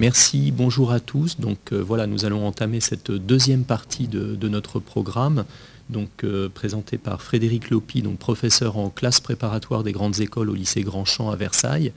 Merci, 0.00 0.50
bonjour 0.50 0.92
à 0.92 0.98
tous. 0.98 1.38
Donc 1.40 1.58
euh, 1.72 1.82
voilà, 1.82 2.06
nous 2.06 2.24
allons 2.24 2.46
entamer 2.46 2.80
cette 2.80 3.10
deuxième 3.10 3.64
partie 3.64 4.08
de, 4.08 4.48
notre 4.48 4.80
programme, 4.80 5.44
donc 5.90 6.24
euh, 6.24 6.48
présenté 6.48 6.96
par 6.96 7.20
Frédéric 7.20 7.68
Lopi, 7.68 8.00
donc 8.00 8.18
professeur 8.18 8.78
en 8.78 8.88
classe 8.88 9.20
préparatoire 9.20 9.82
des 9.82 9.92
grandes 9.92 10.20
écoles 10.20 10.48
au 10.48 10.54
lycée 10.54 10.80
Grandchamp 10.84 11.30
à 11.30 11.36
Versailles. 11.36 11.92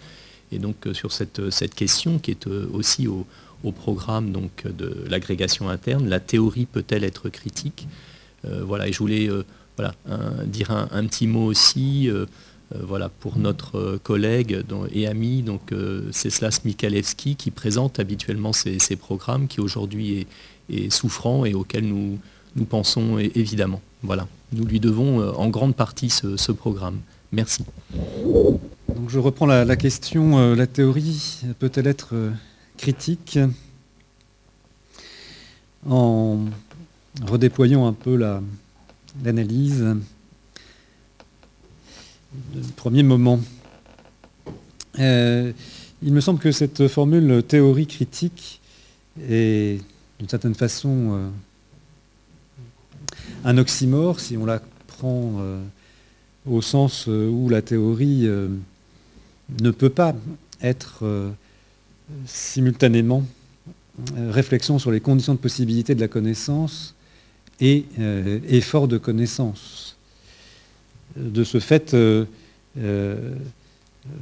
Et 0.52 0.60
donc 0.60 0.86
euh, 0.86 0.94
sur 0.94 1.14
cette, 1.14 1.50
cette, 1.50 1.76
question 1.76 2.20
qui 2.20 2.32
est 2.32 2.46
aussi 2.46 3.08
au, 3.08 3.26
programme 3.72 4.34
donc, 4.34 4.68
de 4.68 5.06
l'agrégation 5.10 5.70
interne, 5.70 6.10
la 6.10 6.20
théorie 6.20 6.66
peut-elle 6.66 7.06
être 7.06 7.30
critique? 7.30 7.88
Voilà, 8.44 8.90
et 8.90 8.92
je 8.92 9.00
voulais 9.00 9.30
voilà, 9.78 9.96
dire 10.46 10.70
un, 10.72 11.06
petit 11.06 11.28
mot 11.28 11.46
aussi. 11.46 12.10
Euh, 12.76 12.80
voilà, 12.88 13.10
pour 13.10 13.38
notre 13.38 13.78
euh, 13.78 14.00
collègue 14.02 14.64
et 14.92 15.08
ami, 15.08 15.42
donc 15.42 15.72
euh, 15.72 16.08
Ceslas 16.12 16.62
Mikalewski, 16.66 17.36
qui 17.36 17.52
présente 17.52 18.00
habituellement 18.00 18.54
ces, 18.54 18.96
programmes, 18.96 19.48
qui 19.48 19.60
aujourd'hui 19.60 20.28
est, 20.70 20.90
souffrant 20.90 21.46
et 21.46 21.54
auquel 21.54 21.86
nous, 21.86 22.18
nous 22.56 22.66
pensons 22.66 23.18
évidemment. 23.18 23.82
Voilà, 24.02 24.28
nous 24.54 24.66
lui 24.66 24.80
devons 24.80 25.28
en 25.36 25.50
grande 25.50 25.76
partie 25.76 26.10
ce, 26.10 26.52
programme. 26.52 27.00
Merci. 27.32 27.66
Donc 28.24 29.10
je 29.10 29.20
reprends 29.20 29.46
la, 29.46 29.76
question, 29.76 30.56
la 30.56 30.68
théorie 30.68 31.42
peut-elle 31.60 31.88
être 31.88 32.14
critique 32.78 33.40
En 35.90 36.40
redéployant 37.26 37.88
un 37.88 37.94
peu 37.94 38.16
l'analyse, 39.24 39.86
premier 42.76 43.04
moment. 43.04 43.40
Euh, 45.00 45.52
il 46.02 46.14
me 46.14 46.22
semble 46.22 46.40
que 46.40 46.52
cette 46.52 46.88
formule 46.88 47.44
théorie 47.44 47.88
critique 47.88 48.62
est 49.30 49.82
d'une 50.20 50.30
certaine 50.30 50.56
façon 50.56 50.90
euh, 51.14 51.30
un 53.46 53.58
oxymore 53.58 54.20
si 54.20 54.38
on 54.38 54.46
la 54.46 54.62
prend 54.88 55.34
euh, 55.40 55.64
au 56.50 56.62
sens 56.62 57.08
où 57.08 57.48
la 57.50 57.62
théorie 57.62 58.28
ne 59.62 59.72
peut 59.72 59.90
pas 59.90 60.14
être 60.62 61.06
simultanément 62.26 63.24
réflexion 64.18 64.78
sur 64.78 64.92
les 64.92 65.00
conditions 65.00 65.36
de 65.36 65.40
possibilité 65.40 65.96
de 65.96 66.02
la 66.02 66.10
connaissance 66.10 66.96
et 67.62 67.86
effort 68.50 68.90
de 68.90 68.98
connaissance 68.98 69.96
de 71.16 71.44
ce 71.44 71.60
fait, 71.60 71.94
euh, 71.94 72.26
euh, 72.78 73.36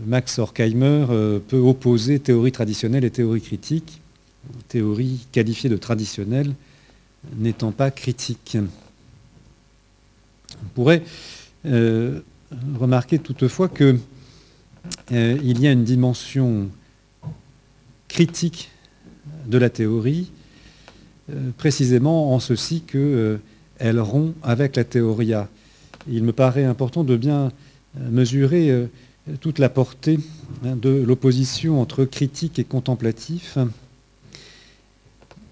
Max 0.06 0.39
Horkheimer 0.39 1.08
euh, 1.09 1.39
peut 1.39 1.58
opposer 1.58 2.20
théorie 2.20 2.52
traditionnelle 2.52 3.06
et 3.06 3.11
théorie 3.11 3.42
critique, 3.42 4.02
théorie 4.67 5.25
qualifiée 5.31 5.70
de 5.70 5.78
traditionnelle 5.78 6.53
n'étant 7.38 7.72
pas 7.72 7.92
critique. 7.92 8.58
On 10.64 10.67
pourrait 10.73 11.03
remarquer 11.64 13.20
toutefois 13.20 13.70
qu'il 13.70 14.00
y 15.11 15.67
a 15.67 15.72
une 15.72 15.83
dimension 15.83 16.67
critique 18.08 18.72
de 19.45 19.59
la 19.59 19.70
théorie, 19.70 20.31
précisément 21.59 22.33
en 22.33 22.39
ceci 22.39 22.81
qu'elle 22.81 24.00
rompt 24.00 24.33
avec 24.42 24.76
la 24.76 24.83
théoria 24.83 25.48
il 26.09 26.23
me 26.23 26.33
paraît 26.33 26.66
important 26.66 27.03
de 27.03 27.16
bien 27.16 27.52
euh, 27.99 28.09
mesurer 28.09 28.69
euh, 28.69 28.85
toute 29.39 29.59
la 29.59 29.69
portée 29.69 30.20
hein, 30.65 30.76
de 30.76 30.89
l'opposition 30.89 31.81
entre 31.81 32.05
critique 32.05 32.59
et 32.59 32.64
contemplatif, 32.64 33.58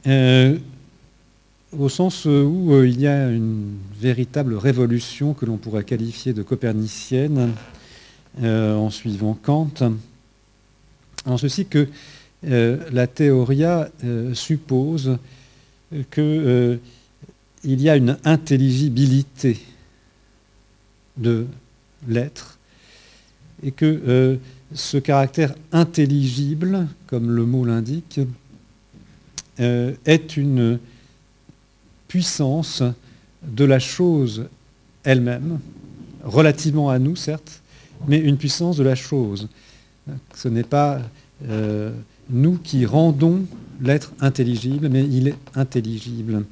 euh, 0.07 0.57
au 1.77 1.89
sens 1.89 2.25
où 2.25 2.83
il 2.83 2.99
y 2.99 3.05
a 3.05 3.29
une 3.29 3.77
véritable 3.99 4.55
révolution 4.55 5.33
que 5.33 5.45
l'on 5.45 5.57
pourrait 5.57 5.83
qualifier 5.83 6.33
de 6.33 6.41
copernicienne 6.41 7.51
en 8.41 8.89
suivant 8.89 9.37
Kant, 9.39 9.69
en 11.25 11.37
ceci 11.37 11.67
que 11.67 11.87
la 12.41 13.05
théoria 13.05 13.91
suppose 14.33 15.19
qu'il 16.09 16.79
y 17.63 17.89
a 17.89 17.95
une 17.95 18.17
intelligibilité 18.23 19.59
de 21.19 21.45
l'être, 22.07 22.57
et 23.63 23.71
que 23.71 23.85
euh, 23.85 24.35
ce 24.73 24.97
caractère 24.97 25.53
intelligible, 25.71 26.87
comme 27.07 27.31
le 27.31 27.45
mot 27.45 27.65
l'indique, 27.65 28.19
euh, 29.59 29.93
est 30.05 30.37
une 30.37 30.79
puissance 32.07 32.83
de 33.43 33.65
la 33.65 33.79
chose 33.79 34.45
elle-même, 35.03 35.59
relativement 36.23 36.89
à 36.89 36.99
nous 36.99 37.15
certes, 37.15 37.61
mais 38.07 38.17
une 38.17 38.37
puissance 38.37 38.77
de 38.77 38.83
la 38.83 38.95
chose. 38.95 39.47
Ce 40.33 40.47
n'est 40.47 40.63
pas 40.63 41.01
euh, 41.47 41.91
nous 42.29 42.57
qui 42.57 42.85
rendons 42.85 43.45
l'être 43.81 44.11
intelligible, 44.19 44.89
mais 44.89 45.03
il 45.03 45.27
est 45.27 45.37
intelligible 45.55 46.45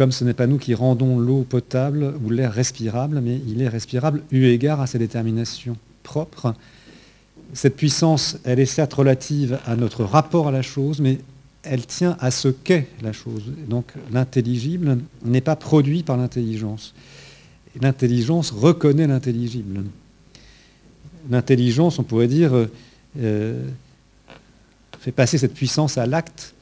comme 0.00 0.12
ce 0.12 0.24
n'est 0.24 0.32
pas 0.32 0.46
nous 0.46 0.56
qui 0.56 0.72
rendons 0.72 1.18
l'eau 1.18 1.42
potable 1.46 2.14
ou 2.24 2.30
l'air 2.30 2.54
respirable, 2.54 3.20
mais 3.20 3.38
il 3.46 3.60
est 3.60 3.68
respirable 3.68 4.22
eu 4.30 4.46
égard 4.46 4.80
à 4.80 4.86
ses 4.86 4.98
déterminations 4.98 5.76
propres. 6.02 6.54
Cette 7.52 7.76
puissance, 7.76 8.38
elle 8.44 8.60
est 8.60 8.64
certes 8.64 8.94
relative 8.94 9.58
à 9.66 9.76
notre 9.76 10.04
rapport 10.04 10.48
à 10.48 10.52
la 10.52 10.62
chose, 10.62 11.00
mais 11.00 11.18
elle 11.64 11.84
tient 11.84 12.16
à 12.18 12.30
ce 12.30 12.48
qu'est 12.48 12.88
la 13.02 13.12
chose. 13.12 13.42
Donc 13.68 13.92
l'intelligible 14.10 15.00
n'est 15.22 15.42
pas 15.42 15.54
produit 15.54 16.02
par 16.02 16.16
l'intelligence. 16.16 16.94
L'intelligence 17.78 18.52
reconnaît 18.52 19.06
l'intelligible. 19.06 19.82
L'intelligence, 21.28 21.98
on 21.98 22.04
pourrait 22.04 22.26
dire, 22.26 22.52
euh, 23.18 23.68
fait 24.98 25.12
passer 25.12 25.36
cette 25.36 25.52
puissance 25.52 25.98
à 25.98 26.06
l'acte 26.06 26.54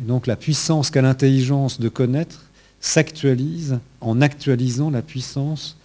donc 0.00 0.26
la 0.26 0.36
puissance 0.36 0.90
qu'a 0.90 1.02
l'intelligence 1.02 1.80
de 1.80 1.88
connaître 1.88 2.44
s'actualise 2.80 3.78
en 4.00 4.20
actualisant 4.20 4.90
la 4.90 5.02
puissance 5.02 5.76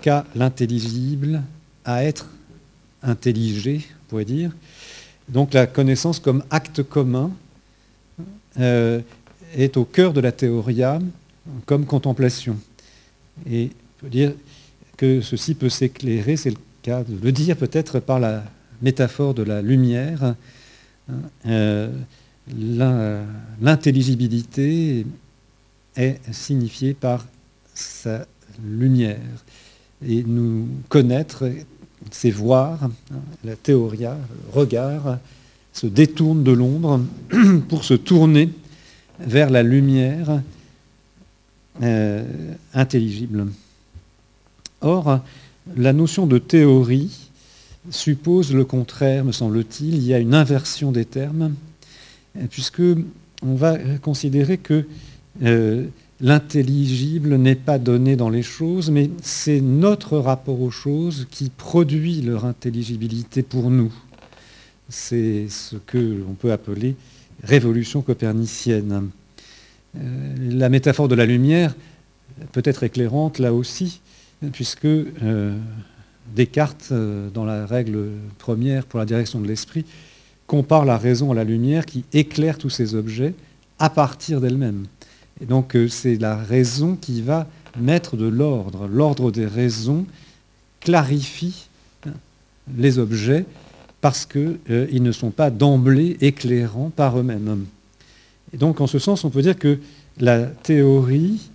qu'a 0.00 0.24
l'intelligible 0.34 1.42
à 1.84 2.04
être 2.04 2.28
intelligé, 3.02 3.82
on 3.86 4.08
pourrait 4.08 4.24
dire. 4.24 4.50
Donc 5.28 5.54
la 5.54 5.66
connaissance 5.66 6.18
comme 6.18 6.42
acte 6.50 6.82
commun 6.82 7.30
euh, 8.58 9.00
est 9.54 9.76
au 9.76 9.84
cœur 9.84 10.12
de 10.12 10.20
la 10.20 10.32
théoria 10.32 10.98
comme 11.66 11.86
contemplation. 11.86 12.56
Et 13.48 13.70
on 13.72 14.04
peut 14.04 14.10
dire 14.10 14.32
que 14.96 15.20
ceci 15.20 15.54
peut 15.54 15.68
s'éclairer, 15.68 16.36
c'est 16.36 16.50
le 16.50 16.56
cas 16.82 17.04
de 17.04 17.16
le 17.22 17.32
dire 17.32 17.56
peut-être 17.56 18.00
par 18.00 18.18
la 18.18 18.44
métaphore 18.82 19.34
de 19.34 19.42
la 19.42 19.62
lumière. 19.62 20.34
Euh, 21.46 21.90
l'intelligibilité 23.60 25.06
est 25.96 26.32
signifiée 26.32 26.94
par 26.94 27.26
sa 27.74 28.26
lumière. 28.64 29.44
Et 30.06 30.22
nous 30.22 30.68
connaître, 30.88 31.50
c'est 32.10 32.30
voir, 32.30 32.88
la 33.44 33.56
théoria, 33.56 34.16
regard, 34.52 35.18
se 35.72 35.86
détourne 35.86 36.44
de 36.44 36.52
l'ombre 36.52 37.00
pour 37.68 37.84
se 37.84 37.94
tourner 37.94 38.50
vers 39.20 39.50
la 39.50 39.62
lumière 39.62 40.40
euh, 41.82 42.24
intelligible. 42.74 43.46
Or, 44.80 45.20
la 45.76 45.92
notion 45.92 46.26
de 46.26 46.38
théorie 46.38 47.30
suppose 47.90 48.52
le 48.52 48.64
contraire, 48.64 49.24
me 49.24 49.32
semble-t-il. 49.32 49.94
Il 49.94 50.04
y 50.04 50.14
a 50.14 50.18
une 50.18 50.34
inversion 50.34 50.92
des 50.92 51.04
termes 51.04 51.54
puisque 52.50 52.82
on 53.42 53.54
va 53.54 53.78
considérer 54.02 54.58
que 54.58 54.84
euh, 55.42 55.86
l'intelligible 56.20 57.36
n'est 57.36 57.54
pas 57.54 57.78
donné 57.78 58.16
dans 58.16 58.30
les 58.30 58.42
choses, 58.42 58.90
mais 58.90 59.10
c'est 59.22 59.60
notre 59.60 60.18
rapport 60.18 60.60
aux 60.60 60.70
choses 60.70 61.26
qui 61.30 61.50
produit 61.50 62.22
leur 62.22 62.44
intelligibilité 62.44 63.42
pour 63.42 63.70
nous. 63.70 63.92
C'est 64.88 65.48
ce 65.48 65.76
que 65.76 65.98
l'on 65.98 66.34
peut 66.34 66.52
appeler 66.52 66.96
révolution 67.44 68.02
copernicienne. 68.02 69.10
Euh, 69.96 70.34
la 70.50 70.68
métaphore 70.68 71.06
de 71.08 71.14
la 71.14 71.26
lumière 71.26 71.76
peut 72.52 72.62
être 72.64 72.82
éclairante 72.82 73.38
là 73.38 73.54
aussi, 73.54 74.00
puisque 74.52 74.86
euh, 74.86 75.56
Descartes, 76.34 76.92
dans 77.32 77.44
la 77.44 77.64
règle 77.64 78.10
première 78.38 78.84
pour 78.84 78.98
la 78.98 79.06
direction 79.06 79.40
de 79.40 79.46
l'esprit, 79.46 79.84
compare 80.48 80.84
la 80.84 80.98
raison 80.98 81.30
à 81.30 81.34
la 81.36 81.44
lumière 81.44 81.86
qui 81.86 82.04
éclaire 82.12 82.58
tous 82.58 82.70
ces 82.70 82.96
objets 82.96 83.34
à 83.78 83.90
partir 83.90 84.40
d'elle-même. 84.40 84.86
Et 85.40 85.46
donc 85.46 85.76
euh, 85.76 85.86
c'est 85.86 86.16
la 86.16 86.34
raison 86.36 86.96
qui 87.00 87.22
va 87.22 87.46
mettre 87.78 88.16
de 88.16 88.26
l'ordre. 88.26 88.88
L'ordre 88.88 89.30
des 89.30 89.46
raisons 89.46 90.04
clarifie 90.80 91.68
hein, 92.06 92.12
les 92.76 92.98
objets 92.98 93.44
parce 94.00 94.26
qu'ils 94.26 95.02
ne 95.02 95.12
sont 95.12 95.30
pas 95.30 95.50
d'emblée 95.50 96.16
éclairants 96.20 96.90
par 96.90 97.18
eux-mêmes. 97.18 97.66
Et 98.52 98.56
donc 98.56 98.80
en 98.80 98.86
ce 98.86 98.98
sens, 98.98 99.24
on 99.24 99.30
peut 99.30 99.42
dire 99.42 99.58
que 99.58 99.78
la 100.18 100.46
théorie 100.46 101.50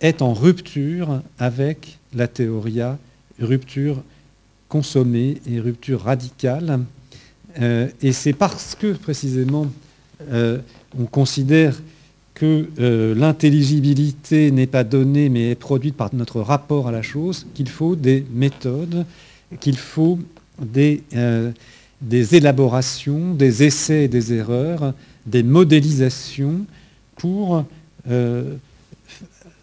est 0.00 0.22
en 0.22 0.32
rupture 0.32 1.20
avec 1.38 1.98
la 2.14 2.28
théoria, 2.28 2.98
rupture 3.38 4.02
consommée 4.68 5.40
et 5.46 5.60
rupture 5.60 6.02
radicale. 6.02 6.80
Euh, 7.60 7.88
et 8.02 8.12
c'est 8.12 8.32
parce 8.32 8.74
que 8.74 8.92
précisément 8.92 9.66
euh, 10.30 10.58
on 10.98 11.04
considère 11.04 11.80
que 12.34 12.68
euh, 12.78 13.14
l'intelligibilité 13.14 14.50
n'est 14.50 14.66
pas 14.66 14.84
donnée 14.84 15.28
mais 15.28 15.50
est 15.50 15.54
produite 15.54 15.96
par 15.96 16.14
notre 16.14 16.40
rapport 16.40 16.88
à 16.88 16.92
la 16.92 17.02
chose, 17.02 17.46
qu'il 17.54 17.68
faut 17.68 17.96
des 17.96 18.26
méthodes, 18.30 19.06
qu'il 19.60 19.78
faut 19.78 20.18
des, 20.60 21.02
élaborations, 22.32 23.32
des 23.32 23.62
essais 23.62 24.04
et 24.04 24.08
des 24.08 24.34
erreurs, 24.34 24.92
des 25.24 25.42
modélisations 25.42 26.66
pour 27.16 27.64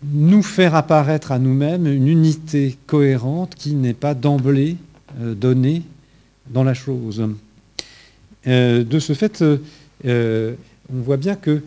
nous 0.03 0.43
faire 0.43 0.75
apparaître 0.75 1.31
à 1.31 1.39
nous-mêmes 1.39 1.85
une 1.85 2.07
unité 2.07 2.77
cohérente 2.87 3.55
qui 3.55 3.75
n'est 3.75 3.93
pas 3.93 4.13
d'emblée 4.13 4.77
donnée 5.19 5.83
dans 6.49 6.63
la 6.63 6.73
chose. 6.73 7.23
Euh, 8.47 8.83
de 8.83 8.99
ce 8.99 9.13
fait, 9.13 9.41
euh, 9.41 10.55
on 10.93 11.01
voit 11.01 11.17
bien 11.17 11.35
que 11.35 11.61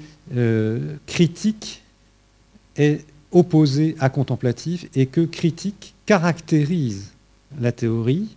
critique 1.07 1.83
est 2.77 3.05
opposé 3.31 3.95
à 4.01 4.09
contemplatif 4.09 4.87
et 4.95 5.07
que 5.07 5.21
critique 5.21 5.95
caractérise 6.05 7.13
la 7.61 7.71
théorie 7.71 8.35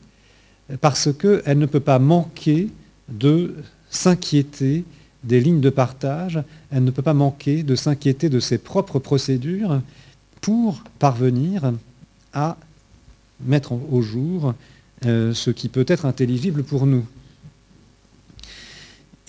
parce 0.81 1.09
qu'elle 1.11 1.57
ne 1.57 1.65
peut 1.65 1.79
pas 1.79 1.97
manquer 1.97 2.69
de 3.07 3.55
s'inquiéter 3.89 4.83
des 5.23 5.41
lignes 5.41 5.61
de 5.61 5.69
partage, 5.69 6.41
elle 6.71 6.83
ne 6.83 6.91
peut 6.91 7.01
pas 7.01 7.13
manquer 7.13 7.63
de 7.63 7.75
s'inquiéter 7.75 8.29
de 8.29 8.39
ses 8.39 8.57
propres 8.57 8.99
procédures 8.99 9.81
pour 10.41 10.83
parvenir 10.99 11.73
à 12.33 12.57
mettre 13.41 13.73
au 13.73 14.01
jour 14.01 14.53
euh, 15.05 15.33
ce 15.33 15.49
qui 15.49 15.69
peut 15.69 15.85
être 15.87 16.05
intelligible 16.05 16.63
pour 16.63 16.85
nous. 16.85 17.05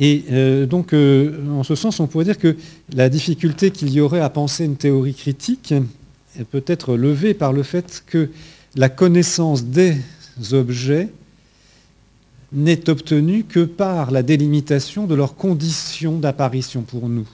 Et 0.01 0.25
euh, 0.33 0.65
donc, 0.65 0.95
euh, 0.95 1.47
en 1.51 1.63
ce 1.63 1.75
sens, 1.75 2.01
on 2.01 2.07
pourrait 2.07 2.25
dire 2.25 2.39
que 2.39 2.57
la 2.95 3.11
difficulté 3.11 3.71
qu'il 3.71 3.91
y 3.91 4.01
aurait 4.01 4.21
à 4.21 4.31
penser 4.31 4.65
une 4.65 4.77
théorie 4.77 5.15
critique 5.15 5.75
peut 6.51 6.65
être 6.67 6.97
levée 6.97 7.35
par 7.35 7.53
le 7.53 7.63
fait 7.63 8.03
que 8.07 8.31
la 8.77 8.89
connaissance 8.89 9.65
des 9.65 9.97
objets 10.53 11.11
n'est 12.53 12.89
obtenue 12.89 13.45
que 13.45 13.61
par 13.61 14.11
la 14.11 14.23
délimitation 14.23 15.07
de 15.07 15.15
leurs 15.15 15.37
conditions 15.37 16.19
d'apparition 16.19 16.83
pour 16.83 17.09
nous. 17.09 17.29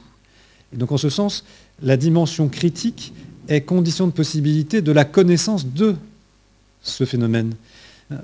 Donc 0.72 0.90
en 0.90 0.98
ce 0.98 1.08
sens, 1.08 1.44
la 1.82 1.96
dimension 1.96 2.48
critique 2.48 3.12
est 3.48 3.60
condition 3.60 4.08
de 4.08 4.12
possibilité 4.12 4.82
de 4.82 4.92
la 4.92 5.04
connaissance 5.04 5.66
de 5.66 5.94
ce 6.82 7.04
phénomène. 7.04 7.54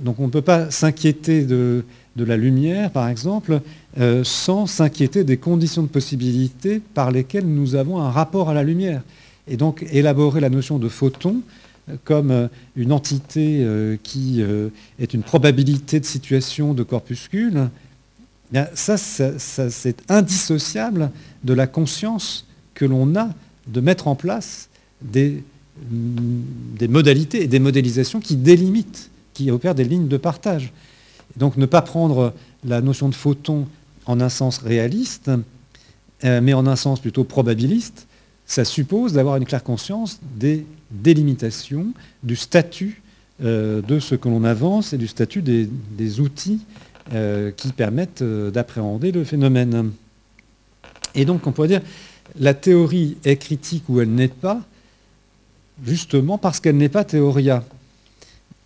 Donc 0.01 0.21
on 0.21 0.27
ne 0.27 0.31
peut 0.31 0.43
pas 0.43 0.71
s'inquiéter 0.71 1.45
de, 1.45 1.85
la 2.17 2.37
lumière, 2.37 2.91
par 2.91 3.09
exemple, 3.09 3.61
euh, 3.99 4.23
sans 4.25 4.67
s'inquiéter 4.67 5.25
des 5.25 5.37
conditions 5.37 5.83
de 5.83 5.89
possibilité 5.89 6.81
par 6.95 7.11
lesquelles 7.11 7.47
nous 7.47 7.75
avons 7.75 8.01
un 8.01 8.11
rapport 8.11 8.49
à 8.49 8.55
la 8.55 8.63
lumière. 8.63 9.03
Et 9.49 9.57
donc 9.57 9.85
élaborer 9.91 10.41
la 10.41 10.51
notion 10.51 10.79
de 10.79 10.89
photon 10.89 11.43
comme 12.05 12.31
euh, 12.31 12.49
une 12.77 12.93
entité 12.93 13.61
euh, 13.63 13.97
qui 14.03 14.41
euh, 14.41 14.69
est 14.99 15.15
une 15.15 15.23
probabilité 15.23 16.01
de 16.01 16.05
situation 16.05 16.75
de 16.75 16.83
corpuscule, 16.83 17.69
ça, 18.75 18.99
c'est 18.99 20.11
indissociable 20.11 21.11
de 21.43 21.55
la 21.55 21.67
conscience 21.67 22.47
que 22.75 22.85
l'on 22.85 23.17
a 23.17 23.31
de 23.67 23.81
mettre 23.81 24.09
en 24.09 24.15
place 24.15 24.69
des, 25.01 25.43
mm, 25.91 26.41
des, 26.79 26.89
modalités 26.89 27.43
et 27.43 27.47
des 27.47 27.59
modélisations 27.59 28.21
qui 28.21 28.37
délimitent, 28.37 29.11
qui 29.35 29.51
opèrent 29.51 29.75
des 29.75 29.85
lignes 29.85 30.09
de 30.09 30.17
partage. 30.17 30.73
Donc 31.37 31.57
ne 31.57 31.67
pas 31.67 31.83
prendre 31.83 32.35
la 32.65 32.81
notion 32.81 33.09
de 33.09 33.15
photon 33.15 33.67
en 34.07 34.21
un 34.21 34.29
sens 34.29 34.59
réaliste, 34.59 35.31
mais 36.23 36.53
en 36.53 36.67
un 36.67 36.77
sens 36.77 37.01
plutôt 37.01 37.25
probabiliste, 37.25 38.07
ça 38.47 38.65
suppose 38.65 39.13
d'avoir 39.13 39.37
une 39.37 39.45
claire 39.45 39.65
conscience 39.65 40.21
des 40.37 40.67
délimitation 40.93 41.87
du 42.23 42.37
statut 42.37 43.03
euh, 43.43 43.83
de 43.83 43.99
ce 43.99 44.15
que 44.15 44.29
l'on 44.29 44.45
avance 44.45 44.93
et 44.93 44.99
du 44.99 45.09
statut 45.09 45.43
des, 45.43 46.21
outils 46.21 46.61
euh, 47.13 47.51
qui 47.51 47.73
permettent 47.73 48.23
euh, 48.23 48.51
d'appréhender 48.51 49.11
le 49.11 49.25
phénomène. 49.25 49.93
Et 51.15 51.25
donc 51.25 51.47
on 51.47 51.53
pourrait 51.53 51.69
dire 51.69 51.83
la 52.39 52.55
théorie 52.55 53.17
est 53.25 53.37
critique 53.37 53.85
ou 53.89 54.01
elle 54.01 54.11
n'est 54.11 54.29
pas, 54.29 54.63
justement 55.85 56.39
parce 56.39 56.61
qu'elle 56.61 56.77
n'est 56.77 56.89
pas 56.89 57.05
théoria. 57.05 57.65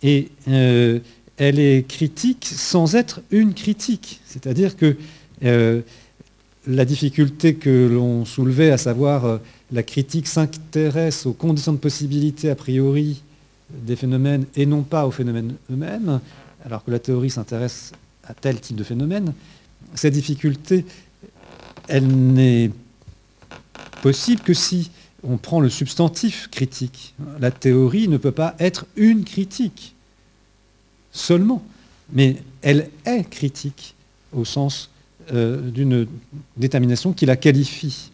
Et 0.03 0.29
elle 0.45 1.59
est 1.59 1.87
critique 1.87 2.45
sans 2.45 2.95
être 2.95 3.21
une 3.31 3.53
critique. 3.53 4.21
C'est-à-dire 4.25 4.75
que 4.75 4.95
la 6.67 6.85
difficulté 6.85 7.55
que 7.55 7.89
l'on 7.91 8.25
soulevait, 8.25 8.71
à 8.71 8.77
savoir 8.77 9.39
la 9.71 9.83
critique 9.83 10.27
s'intéresse 10.27 11.25
aux 11.25 11.33
conditions 11.33 11.73
de 11.73 11.77
possibilité 11.77 12.49
a 12.49 12.55
priori 12.55 13.21
des 13.69 13.95
phénomènes 13.95 14.45
et 14.55 14.65
non 14.65 14.83
pas 14.83 15.05
aux 15.05 15.11
phénomènes 15.11 15.55
eux-mêmes, 15.71 16.19
alors 16.65 16.83
que 16.83 16.91
la 16.91 16.99
théorie 16.99 17.29
s'intéresse 17.29 17.91
à 18.23 18.33
tel 18.33 18.59
type 18.59 18.75
de 18.75 18.83
phénomène, 18.83 19.33
cette 19.93 20.13
difficulté, 20.13 20.85
elle 21.87 22.07
n'est 22.07 22.71
possible 24.01 24.41
que 24.41 24.53
si 24.53 24.91
on 25.23 25.37
prend 25.37 25.59
le 25.59 25.69
substantif 25.69 26.49
critique. 26.51 27.13
La 27.39 27.51
théorie 27.51 28.07
ne 28.07 28.17
peut 28.17 28.31
pas 28.31 28.55
être 28.59 28.85
une 28.95 29.23
critique 29.23 29.95
seulement, 31.11 31.63
mais 32.11 32.37
elle 32.61 32.89
est 33.05 33.29
critique 33.29 33.95
au 34.33 34.45
sens 34.45 34.89
euh, 35.33 35.69
d'une 35.71 36.07
détermination 36.55 37.13
qui 37.13 37.25
la 37.25 37.35
qualifie. 37.35 38.11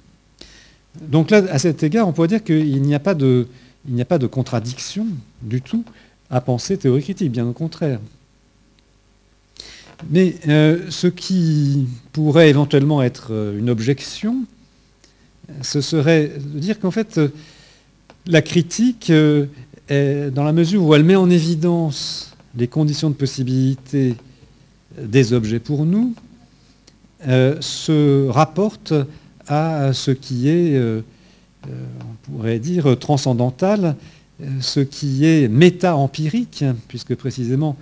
Donc 1.01 1.31
là, 1.31 1.43
à 1.49 1.59
cet 1.59 1.83
égard, 1.83 2.07
on 2.07 2.13
pourrait 2.13 2.27
dire 2.27 2.43
qu'il 2.43 2.81
n'y 2.81 2.95
a 2.95 2.99
pas 2.99 3.13
de, 3.13 3.47
contradiction 4.31 5.07
du 5.41 5.61
tout 5.61 5.83
à 6.29 6.41
penser 6.41 6.77
théorie 6.77 7.03
critique, 7.03 7.31
bien 7.31 7.45
au 7.45 7.53
contraire. 7.53 7.99
Mais 10.09 10.35
euh, 10.47 10.89
ce 10.89 11.07
qui 11.07 11.87
pourrait 12.11 12.49
éventuellement 12.49 13.01
être 13.01 13.27
euh, 13.31 13.57
une 13.57 13.69
objection, 13.69 14.37
ce 15.61 15.81
serait 15.81 16.31
de 16.39 16.59
dire 16.59 16.79
qu'en 16.79 16.91
fait, 16.91 17.17
euh, 17.17 17.29
la 18.25 18.41
critique, 18.41 19.11
est, 19.89 20.31
dans 20.31 20.43
la 20.43 20.53
mesure 20.53 20.83
où 20.83 20.95
elle 20.95 21.03
met 21.03 21.15
en 21.15 21.29
évidence 21.29 22.35
les 22.55 22.67
conditions 22.67 23.09
de 23.09 23.15
possibilité 23.15 24.15
des 24.97 25.33
objets 25.33 25.59
pour 25.59 25.85
nous, 25.85 26.13
se 27.25 28.27
rapporte 28.27 28.93
à 29.47 29.93
ce 29.93 30.11
qui 30.11 30.49
est, 30.49 30.75
euh, 30.75 31.01
euh, 31.67 31.85
on 32.01 32.31
pourrait 32.31 32.59
dire, 32.59 32.97
transcendantal, 32.97 33.95
euh, 34.41 34.45
ce 34.61 34.79
qui 34.79 35.25
est 35.25 35.47
méta-empirique, 35.47 36.63
puisque 36.87 37.15
précisément, 37.15 37.75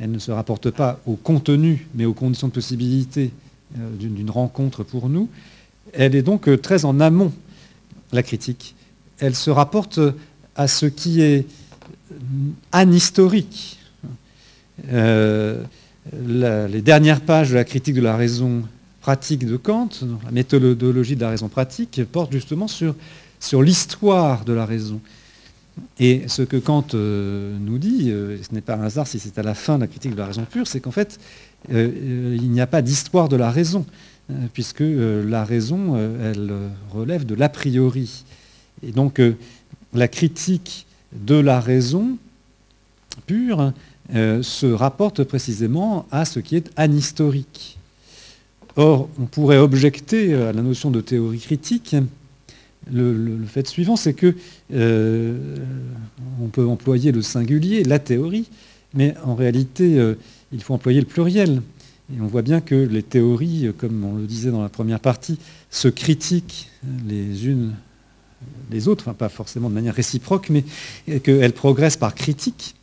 elle 0.00 0.10
ne 0.10 0.18
se 0.18 0.30
rapporte 0.30 0.70
pas 0.70 1.00
au 1.06 1.16
contenu, 1.16 1.88
mais 1.94 2.04
aux 2.04 2.14
conditions 2.14 2.48
de 2.48 2.52
possibilité 2.52 3.30
d'une 3.98 4.30
rencontre 4.30 4.84
pour 4.84 5.08
nous. 5.08 5.28
Elle 5.92 6.14
est 6.14 6.22
donc 6.22 6.48
très 6.62 6.84
en 6.84 7.00
amont, 7.00 7.32
la 8.12 8.22
critique. 8.22 8.74
Elle 9.18 9.34
se 9.34 9.50
rapporte 9.50 10.00
à 10.56 10.68
ce 10.68 10.86
qui 10.86 11.20
est 11.22 11.46
anhistorique. 12.72 13.78
les 14.90 16.82
dernières 16.82 17.20
pages 17.20 17.50
de 17.50 17.54
la 17.54 17.64
critique 17.64 17.94
de 17.94 18.00
la 18.00 18.16
raison 18.16 18.64
pratique 19.02 19.44
de 19.44 19.56
Kant, 19.56 19.88
la 20.24 20.30
méthodologie 20.30 21.16
de 21.16 21.20
la 21.20 21.30
raison 21.30 21.48
pratique, 21.48 22.00
porte 22.10 22.32
justement 22.32 22.68
sur, 22.68 22.94
l'histoire 23.60 24.44
de 24.44 24.52
la 24.52 24.64
raison. 24.64 25.00
Et 25.98 26.22
ce 26.28 26.42
que 26.42 26.56
Kant 26.56 26.86
euh, 26.94 27.56
nous 27.58 27.78
dit, 27.78 28.10
euh, 28.10 28.36
ce 28.42 28.54
n'est 28.54 28.60
pas 28.60 28.76
un 28.76 28.82
hasard 28.82 29.06
si 29.06 29.18
c'est 29.18 29.38
à 29.38 29.42
la 29.42 29.54
fin 29.54 29.76
de 29.76 29.80
la 29.80 29.86
critique 29.88 30.12
de 30.12 30.18
la 30.18 30.26
raison 30.26 30.44
pure, 30.48 30.66
c'est 30.66 30.80
qu'en 30.80 30.90
fait, 30.90 31.18
euh, 31.72 32.36
il 32.40 32.50
n'y 32.50 32.60
a 32.60 32.66
pas 32.66 32.82
d'histoire 32.82 33.28
de 33.28 33.36
la 33.36 33.50
raison, 33.50 33.84
puisque 34.52 34.82
la 34.82 35.44
raison, 35.44 35.96
elle 35.96 36.52
relève 36.90 37.26
de 37.26 37.34
l'a 37.34 37.48
priori. 37.48 38.24
Et 38.86 38.92
donc, 38.92 39.20
la 39.94 40.08
critique 40.08 40.86
de 41.12 41.34
la 41.34 41.60
raison 41.60 42.18
pure 43.26 43.72
se 44.12 44.66
rapporte 44.66 45.24
précisément 45.24 46.06
à 46.10 46.24
ce 46.24 46.40
qui 46.40 46.56
est 46.56 46.70
anhistorique. 46.76 47.78
Or, 48.76 49.08
on 49.20 49.26
pourrait 49.26 49.58
objecter 49.58 50.34
à 50.34 50.52
la 50.52 50.62
notion 50.62 50.90
de 50.90 51.00
théorie 51.00 51.38
critique 51.38 51.94
le, 52.90 53.38
fait 53.46 53.66
suivant, 53.66 53.96
c'est 53.96 54.14
que 54.14 54.34
euh, 54.72 55.56
on 56.40 56.48
peut 56.48 56.66
employer 56.66 57.12
le 57.12 57.22
singulier, 57.22 57.84
la 57.84 57.98
théorie, 57.98 58.48
mais 58.94 59.14
en 59.24 59.34
réalité, 59.34 59.98
euh, 59.98 60.14
il 60.52 60.62
faut 60.62 60.74
employer 60.74 61.00
le 61.00 61.06
pluriel. 61.06 61.62
Et 62.14 62.20
on 62.20 62.26
voit 62.26 62.42
bien 62.42 62.60
que 62.60 62.74
les 62.74 63.02
théories, 63.02 63.72
comme 63.78 64.04
on 64.04 64.16
le 64.16 64.26
disait 64.26 64.50
dans 64.50 64.62
la 64.62 64.68
première 64.68 65.00
partie, 65.00 65.38
se 65.70 65.88
critiquent 65.88 66.68
les 67.08 67.46
unes 67.46 67.72
les 68.70 68.88
autres, 68.88 69.12
pas 69.12 69.28
forcément 69.28 69.68
de 69.68 69.74
manière 69.74 69.94
réciproque, 69.94 70.50
mais 70.50 70.64
qu'elles 71.20 71.52
progressent 71.52 71.96
par 71.96 72.14
critique 72.14 72.74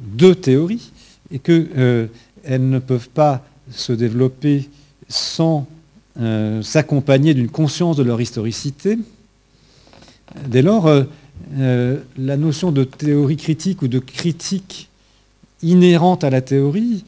de 0.00 0.34
théories 0.34 0.90
et 1.30 1.38
qu'elles 1.38 1.68
euh, 1.76 2.08
ne 2.46 2.78
peuvent 2.78 3.08
pas 3.08 3.44
se 3.70 3.92
développer 3.92 4.68
sans 5.08 5.66
euh, 6.20 6.62
s'accompagner 6.62 7.34
d'une 7.34 7.48
conscience 7.48 7.96
de 7.96 8.02
leur 8.02 8.20
historicité. 8.20 8.98
Dès 10.46 10.62
lors, 10.62 10.88
euh, 10.88 11.98
la 12.18 12.36
notion 12.36 12.72
de 12.72 12.84
théorie 12.84 13.36
critique 13.36 13.82
ou 13.82 13.88
de 13.88 13.98
critique 13.98 14.88
inhérente 15.62 16.24
à 16.24 16.30
la 16.30 16.40
théorie 16.40 17.04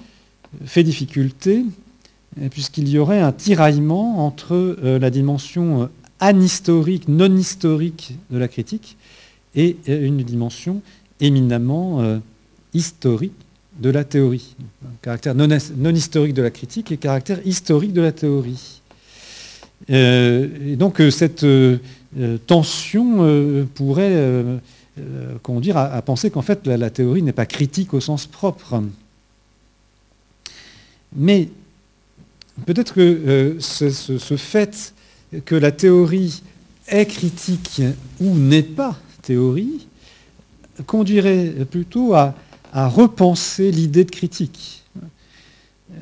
fait 0.65 0.83
difficulté, 0.83 1.65
puisqu'il 2.51 2.89
y 2.89 2.99
aurait 2.99 3.21
un 3.21 3.33
tiraillement 3.33 4.25
entre 4.27 4.77
la 4.83 5.11
dimension 5.11 5.89
anhistorique, 6.21 7.09
non 7.09 7.35
historique 7.35 8.15
de 8.31 8.39
la 8.39 8.49
critique, 8.49 8.97
et 9.55 9.77
une 9.87 10.23
dimension 10.23 10.83
éminemment 11.21 12.21
historique 12.75 13.33
de 13.81 13.91
la 13.91 14.05
théorie. 14.05 14.55
caractère 15.03 15.35
non, 15.35 15.95
historique 15.95 16.35
de 16.35 16.43
la 16.43 16.51
critique 16.51 16.93
et 16.93 16.97
caractère 16.97 17.47
historique 17.47 17.93
de 17.93 18.01
la 18.01 18.13
théorie. 18.13 18.81
Euh, 19.91 20.49
et 20.67 20.77
donc 20.77 21.01
euh, 21.01 21.11
cette 21.11 21.45
euh, 21.45 21.79
tension 22.47 23.67
pourrait 23.75 24.45
conduire 25.43 25.77
à, 25.77 26.01
penser 26.01 26.31
qu'en 26.31 26.43
fait 26.43 26.67
la, 26.67 26.91
théorie 26.91 27.23
n'est 27.23 27.33
pas 27.33 27.47
critique 27.47 27.93
au 27.93 28.01
sens 28.01 28.27
propre. 28.27 28.83
Mais 31.15 31.49
peut-être 32.65 32.95
que 32.95 33.57
ce, 33.61 34.37
fait 34.37 34.95
que 35.45 35.55
la 35.55 35.73
théorie 35.73 36.43
est 36.89 37.07
critique 37.07 37.83
ou 38.21 38.37
n'est 38.37 38.63
pas 38.63 38.97
théorie 39.23 39.87
conduirait 40.87 41.53
plutôt 41.71 42.15
à, 42.15 42.35
repenser 42.73 43.71
l'idée 43.71 44.05
de 44.05 44.11
critique. 44.11 44.85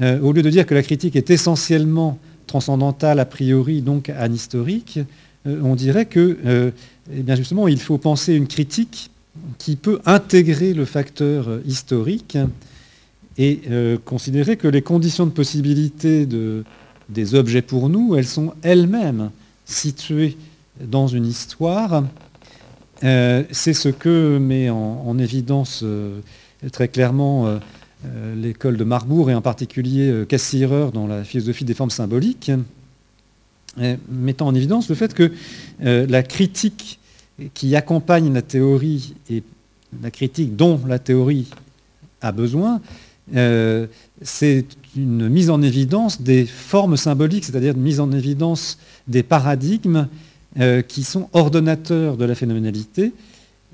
Euh, 0.02 0.18
au 0.20 0.32
lieu 0.32 0.42
de 0.42 0.50
dire 0.50 0.66
que 0.66 0.74
la 0.74 0.82
critique 0.82 1.14
est 1.14 1.30
essentiellement 1.30 2.18
transcendantale 2.48 3.20
a 3.20 3.24
priori, 3.24 3.80
donc 3.80 4.08
anhistorique, 4.08 4.98
euh, 5.46 5.60
on 5.62 5.76
dirait 5.76 6.06
que, 6.06 6.36
euh, 6.44 6.70
eh 7.14 7.22
bien 7.22 7.36
justement, 7.36 7.68
il 7.68 7.78
faut 7.78 7.98
penser 7.98 8.34
une 8.34 8.48
critique 8.48 9.10
qui 9.58 9.76
peut 9.76 10.00
intégrer 10.04 10.74
le 10.74 10.84
facteur 10.84 11.60
historique 11.64 12.38
et 13.36 13.62
considérer 14.04 14.56
que 14.56 14.68
les 14.68 14.82
conditions 14.82 15.26
de 15.26 15.32
possibilité 15.32 16.24
de, 16.24 16.64
des 17.08 17.34
objets 17.34 17.62
pour 17.62 17.88
nous, 17.88 18.14
elles 18.14 18.26
sont 18.26 18.54
elles-mêmes 18.62 19.30
situées 19.64 20.36
dans 20.80 21.08
une 21.08 21.26
histoire. 21.26 22.04
C'est 23.00 23.74
ce 23.74 23.88
que 23.88 24.38
met 24.38 24.70
en 24.70 25.18
évidence 25.18 25.84
très 26.70 26.88
clairement 26.88 27.46
euh, 27.46 27.58
euh, 28.06 28.34
l'école 28.34 28.76
de 28.76 28.84
Marbourg 28.84 29.30
et 29.30 29.34
en 29.34 29.42
particulier 29.42 30.08
euh, 30.10 30.24
Cassirer 30.24 30.90
dans 30.92 31.06
la 31.06 31.24
philosophie 31.24 31.64
des 31.64 31.74
formes 31.74 31.90
symboliques, 31.90 32.50
mettant 34.08 34.46
en 34.46 34.54
évidence 34.54 34.88
le 34.88 34.94
fait 34.94 35.14
que 35.14 35.32
la 35.80 36.22
critique 36.22 37.00
qui 37.54 37.74
accompagne 37.74 38.32
la 38.32 38.42
théorie 38.42 39.14
et 39.28 39.42
la 40.00 40.12
critique 40.12 40.54
dont 40.54 40.80
la 40.86 41.00
théorie 41.00 41.50
a 42.20 42.30
besoin, 42.30 42.80
c'est 43.32 44.66
une 44.96 45.28
mise 45.28 45.50
en 45.50 45.62
évidence 45.62 46.20
des 46.20 46.44
formes 46.44 46.96
symboliques, 46.96 47.44
c'est-à-dire 47.44 47.74
une 47.74 47.82
mise 47.82 48.00
en 48.00 48.12
évidence 48.12 48.78
des 49.08 49.22
paradigmes 49.22 50.08
qui 50.88 51.04
sont 51.04 51.28
ordonnateurs 51.32 52.16
de 52.16 52.24
la 52.24 52.34
phénoménalité, 52.34 53.12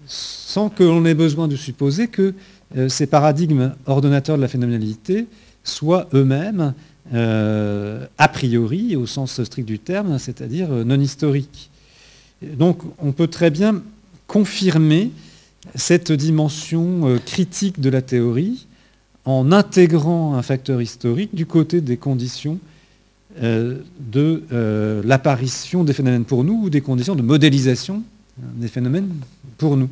sans 0.07 0.69
que 0.69 0.83
l'on 0.83 1.05
ait 1.05 1.15
besoin 1.15 1.49
de 1.49 1.57
supposer 1.57 2.09
que 2.09 2.35
euh, 2.77 2.89
ces 2.89 3.07
paradigmes 3.07 3.75
ordonnateurs 3.87 4.37
de 4.37 4.43
la 4.43 4.49
phénoménalité 4.49 5.27
soient 5.65 6.09
eux-mêmes 6.15 6.75
euh, 7.13 8.07
a 8.19 8.29
priori, 8.29 8.95
au 8.95 9.07
sens 9.07 9.43
strict 9.43 9.67
du 9.67 9.79
terme, 9.79 10.19
c'est-à-dire 10.19 10.71
euh, 10.71 10.85
non 10.85 11.01
historiques. 11.01 11.71
Donc 12.43 12.83
on 12.99 13.13
peut 13.13 13.27
très 13.27 13.51
bien 13.51 13.83
confirmer 14.27 15.11
cette 15.75 16.13
dimension 16.13 17.19
critique 17.27 17.81
de 17.81 17.91
la 17.91 18.01
théorie 18.01 18.67
en 19.39 19.53
intégrant 19.53 20.35
un 20.35 20.43
facteur 20.43 20.81
historique 20.83 21.35
du 21.35 21.47
côté 21.47 21.81
des 21.81 21.97
conditions 21.97 22.59
de 23.41 24.43
l'apparition 25.05 25.85
des 25.85 25.93
phénomènes 25.93 26.25
pour 26.25 26.43
nous 26.45 26.65
ou 26.65 26.71
des 26.71 26.81
conditions 26.81 27.15
de 27.15 27.23
modélisation 27.23 28.03
des 28.39 28.69
phénomènes 28.69 29.09
pour 29.57 29.77
nous. 29.77 29.89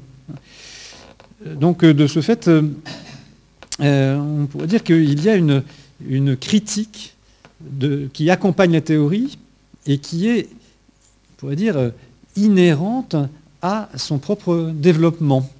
Donc 1.44 1.84
euh, 1.84 1.94
de 1.94 2.06
ce 2.06 2.20
fait, 2.20 2.48
euh, 2.48 2.62
euh, 3.80 4.16
on 4.16 4.46
pourrait 4.46 4.66
dire 4.66 4.82
qu'il 4.82 5.22
y 5.22 5.28
a 5.28 5.36
une, 5.36 5.62
critique 6.36 7.14
qui 8.12 8.30
accompagne 8.30 8.72
la 8.72 8.80
théorie 8.80 9.36
et 9.86 9.98
qui 9.98 10.28
est, 10.28 10.48
on 10.48 11.34
pourrait 11.38 11.56
dire, 11.56 11.92
inhérente 12.36 13.16
à 13.62 13.88
son 13.96 14.18
propre 14.18 14.70
développement. 14.72 15.50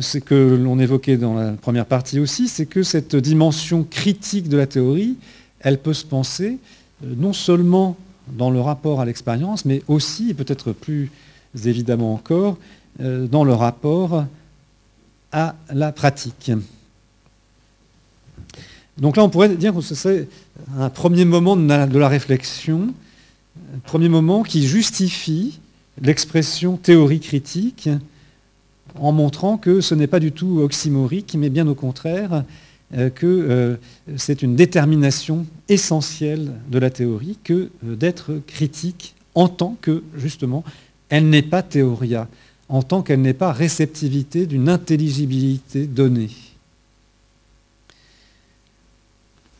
Ce 0.00 0.18
que 0.18 0.34
l'on 0.34 0.78
évoquait 0.78 1.16
dans 1.16 1.34
la 1.34 1.52
première 1.52 1.86
partie 1.86 2.18
aussi, 2.18 2.48
c'est 2.48 2.66
que 2.66 2.82
cette 2.82 3.16
dimension 3.16 3.84
critique 3.84 4.48
de 4.48 4.56
la 4.56 4.66
théorie, 4.66 5.16
elle 5.60 5.78
peut 5.78 5.94
se 5.94 6.04
penser 6.04 6.58
non 7.02 7.32
seulement 7.32 7.96
dans 8.28 8.50
le 8.50 8.60
rapport 8.60 9.00
à 9.00 9.04
l'expérience, 9.04 9.64
mais 9.64 9.82
aussi, 9.88 10.30
et 10.30 10.34
peut-être 10.34 10.72
plus 10.72 11.10
évidemment 11.64 12.14
encore, 12.14 12.56
dans 12.98 13.44
le 13.44 13.52
rapport 13.52 14.24
à 15.32 15.56
la 15.72 15.92
pratique. 15.92 16.52
Donc 18.98 19.16
là, 19.16 19.24
on 19.24 19.28
pourrait 19.28 19.48
dire 19.48 19.74
que 19.74 19.80
ce 19.80 19.94
serait 19.94 20.28
un 20.78 20.88
premier 20.88 21.24
moment 21.24 21.56
de 21.56 21.98
la, 21.98 22.08
réflexion, 22.08 22.94
un 23.74 23.78
premier 23.80 24.08
moment 24.08 24.44
qui 24.44 24.66
justifie 24.66 25.58
l'expression 26.00 26.76
théorie 26.76 27.20
critique 27.20 27.88
en 28.98 29.12
montrant 29.12 29.58
que 29.58 29.80
ce 29.80 29.94
n'est 29.94 30.06
pas 30.06 30.20
du 30.20 30.32
tout 30.32 30.60
oxymorique, 30.60 31.34
mais 31.38 31.50
bien 31.50 31.66
au 31.66 31.74
contraire, 31.74 32.44
euh, 32.96 33.10
que 33.10 33.26
euh, 33.26 33.76
c'est 34.16 34.42
une 34.42 34.56
détermination 34.56 35.46
essentielle 35.68 36.52
de 36.70 36.78
la 36.78 36.90
théorie 36.90 37.38
que 37.42 37.70
euh, 37.84 37.96
d'être 37.96 38.40
critique 38.46 39.14
en 39.34 39.48
tant 39.48 39.76
que, 39.80 40.04
justement, 40.16 40.62
elle 41.08 41.28
n'est 41.28 41.42
pas 41.42 41.62
théoria 41.62 42.28
en 42.68 42.82
tant 42.82 43.02
qu'elle 43.02 43.20
n'est 43.20 43.34
pas 43.34 43.52
réceptivité 43.52 44.46
d'une 44.46 44.68
intelligibilité 44.68 45.86
donnée. 45.86 46.30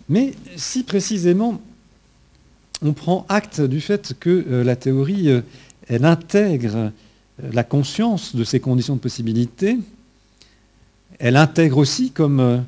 Mais 0.08 0.34
si 0.56 0.84
précisément 0.84 1.60
on 2.82 2.92
prend 2.92 3.26
acte 3.28 3.60
du 3.60 3.80
fait 3.80 4.14
que 4.18 4.62
la 4.64 4.76
théorie, 4.76 5.42
elle 5.88 6.04
intègre 6.04 6.92
la 7.42 7.64
conscience 7.64 8.36
de 8.36 8.44
ces 8.44 8.60
conditions 8.60 8.94
de 8.94 9.00
possibilité, 9.00 9.78
elle 11.18 11.36
intègre 11.36 11.78
aussi, 11.78 12.10
comme 12.10 12.64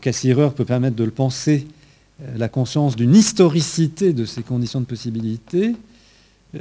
Cassirer 0.00 0.50
peut 0.50 0.64
permettre 0.64 0.96
de 0.96 1.04
le 1.04 1.10
penser, 1.10 1.66
la 2.36 2.48
conscience 2.48 2.96
d'une 2.96 3.14
historicité 3.14 4.12
de 4.12 4.24
ces 4.24 4.42
conditions 4.42 4.80
de 4.80 4.86
possibilité, 4.86 5.74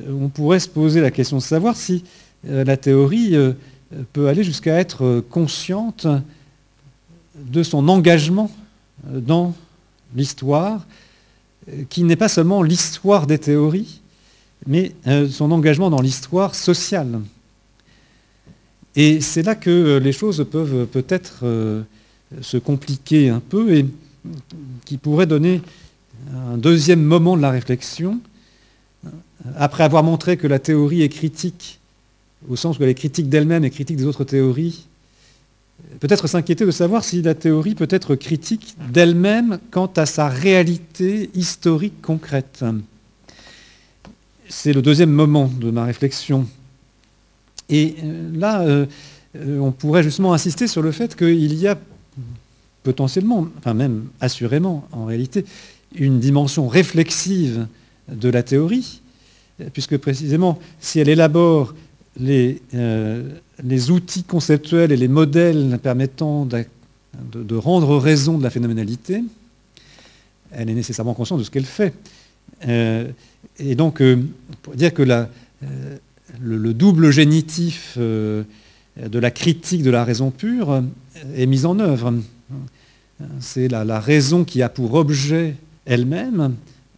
on 0.07 0.29
pourrait 0.29 0.59
se 0.59 0.69
poser 0.69 1.01
la 1.01 1.11
question 1.11 1.37
de 1.37 1.41
savoir 1.41 1.75
si 1.75 2.03
euh, 2.47 2.63
la 2.63 2.77
théorie 2.77 3.35
euh, 3.35 3.53
peut 4.13 4.27
aller 4.27 4.43
jusqu'à 4.43 4.75
être 4.75 5.03
euh, 5.03 5.25
consciente 5.27 6.07
de 7.35 7.63
son 7.63 7.87
engagement 7.87 8.51
dans 9.11 9.55
l'histoire, 10.13 10.85
qui 11.89 12.03
n'est 12.03 12.17
pas 12.17 12.27
seulement 12.27 12.61
l'histoire 12.63 13.27
des 13.27 13.37
théories, 13.37 14.01
mais 14.67 14.93
son 15.29 15.51
engagement 15.51 15.89
dans 15.89 16.01
l'histoire 16.01 16.55
sociale. 16.55 17.19
Et 18.95 19.21
c'est 19.21 19.43
là 19.43 19.55
que 19.55 19.97
les 19.97 20.11
choses 20.11 20.45
peuvent 20.51 20.85
peut-être 20.87 21.45
se 22.41 22.57
compliquer 22.57 23.29
un 23.29 23.39
peu 23.39 23.75
et 23.75 23.85
qui 24.85 24.97
pourrait 24.97 25.27
donner 25.27 25.61
un 26.33 26.57
deuxième 26.57 27.01
moment 27.01 27.37
de 27.37 27.41
la 27.41 27.51
réflexion. 27.51 28.19
Après 29.55 29.83
avoir 29.83 30.03
montré 30.03 30.35
que 30.35 30.47
la 30.47 30.59
théorie 30.59 31.01
est 31.01 31.09
critique 31.09 31.79
au 32.49 32.55
sens 32.55 32.77
où 32.77 32.83
elle 32.83 32.89
est 32.89 32.95
critique 32.95 33.29
d'elle-même 33.29 33.63
et 33.63 33.69
critique 33.69 33.97
des 33.97 34.05
autres 34.05 34.23
théories, 34.23 34.85
peut-être 35.99 36.27
s'inquiéter 36.27 36.65
de 36.65 36.71
savoir 36.71 37.03
si 37.03 37.21
la 37.21 37.35
théorie 37.35 37.75
peut 37.75 37.87
être 37.89 38.15
critique 38.15 38.75
d'elle-même 38.91 39.59
quant 39.71 39.91
à 39.95 40.05
sa 40.05 40.27
réalité 40.27 41.29
historique 41.35 42.01
concrète. 42.01 42.63
C'est 44.51 44.73
le 44.73 44.81
deuxième 44.81 45.11
moment 45.11 45.45
de 45.45 45.69
ma 45.69 45.85
réflexion. 45.85 46.47
Et 47.69 47.95
euh, 48.03 48.31
là, 48.35 48.61
euh, 48.61 48.87
euh, 49.37 49.59
on 49.59 49.71
pourrait 49.71 50.01
justement 50.01 50.33
insister 50.33 50.65
sur 50.65 50.81
le 50.81 50.91
fait 50.91 51.15
qu'il 51.15 51.53
y 51.53 51.67
a 51.67 51.77
potentiellement, 52.81 53.47
enfin 53.59 53.75
même 53.75 54.07
assurément 54.19 54.87
en 54.91 55.05
réalité, 55.05 55.45
une 55.93 56.19
dimension 56.19 56.67
réflexive 56.67 57.67
de 58.11 58.29
la 58.29 58.41
théorie, 58.41 59.01
puisque 59.73 59.97
précisément, 59.97 60.57
si 60.79 60.99
elle 60.99 61.09
élabore 61.09 61.75
les, 62.19 62.61
les 63.63 63.91
outils 63.91 64.23
conceptuels 64.23 64.91
et 64.91 64.97
les 64.97 65.07
modèles 65.07 65.77
permettant 65.81 66.45
de, 66.45 67.55
rendre 67.55 67.97
raison 67.97 68.37
de 68.37 68.43
la 68.43 68.49
phénoménalité, 68.49 69.23
elle 70.51 70.69
est 70.69 70.73
nécessairement 70.73 71.13
consciente 71.13 71.39
de 71.39 71.43
ce 71.43 71.51
qu'elle 71.51 71.65
fait. 71.65 71.93
Euh, 72.67 73.07
et 73.57 73.75
donc, 73.75 74.01
euh, 74.01 74.17
pour 74.61 74.75
dire 74.75 74.93
que 74.93 75.03
la, 75.03 75.29
le, 76.41 76.73
double 76.73 77.11
génitif 77.11 77.97
de 77.97 78.45
la 78.97 79.31
critique 79.31 79.83
de 79.83 79.91
la 79.91 80.03
raison 80.03 80.31
pure 80.31 80.83
est 81.35 81.45
mis 81.45 81.65
en 81.65 81.79
œuvre. 81.79 82.13
C'est 83.41 83.67
la 83.67 83.99
raison 83.99 84.45
qui 84.45 84.61
a 84.61 84.69
pour 84.69 84.93
objet 84.93 85.55
elle-même, 85.85 86.55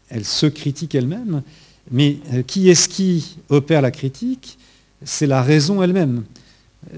elle 0.10 0.25
se 0.25 0.46
critique 0.46 0.93
elle-même, 0.93 1.41
mais 1.89 2.17
euh, 2.34 2.43
qui 2.43 2.70
est-ce 2.70 2.89
qui 2.89 3.38
opère 3.50 3.81
la 3.81 3.91
critique 3.91 4.58
C'est 5.03 5.27
la 5.27 5.41
raison 5.41 5.81
elle-même. 5.81 6.24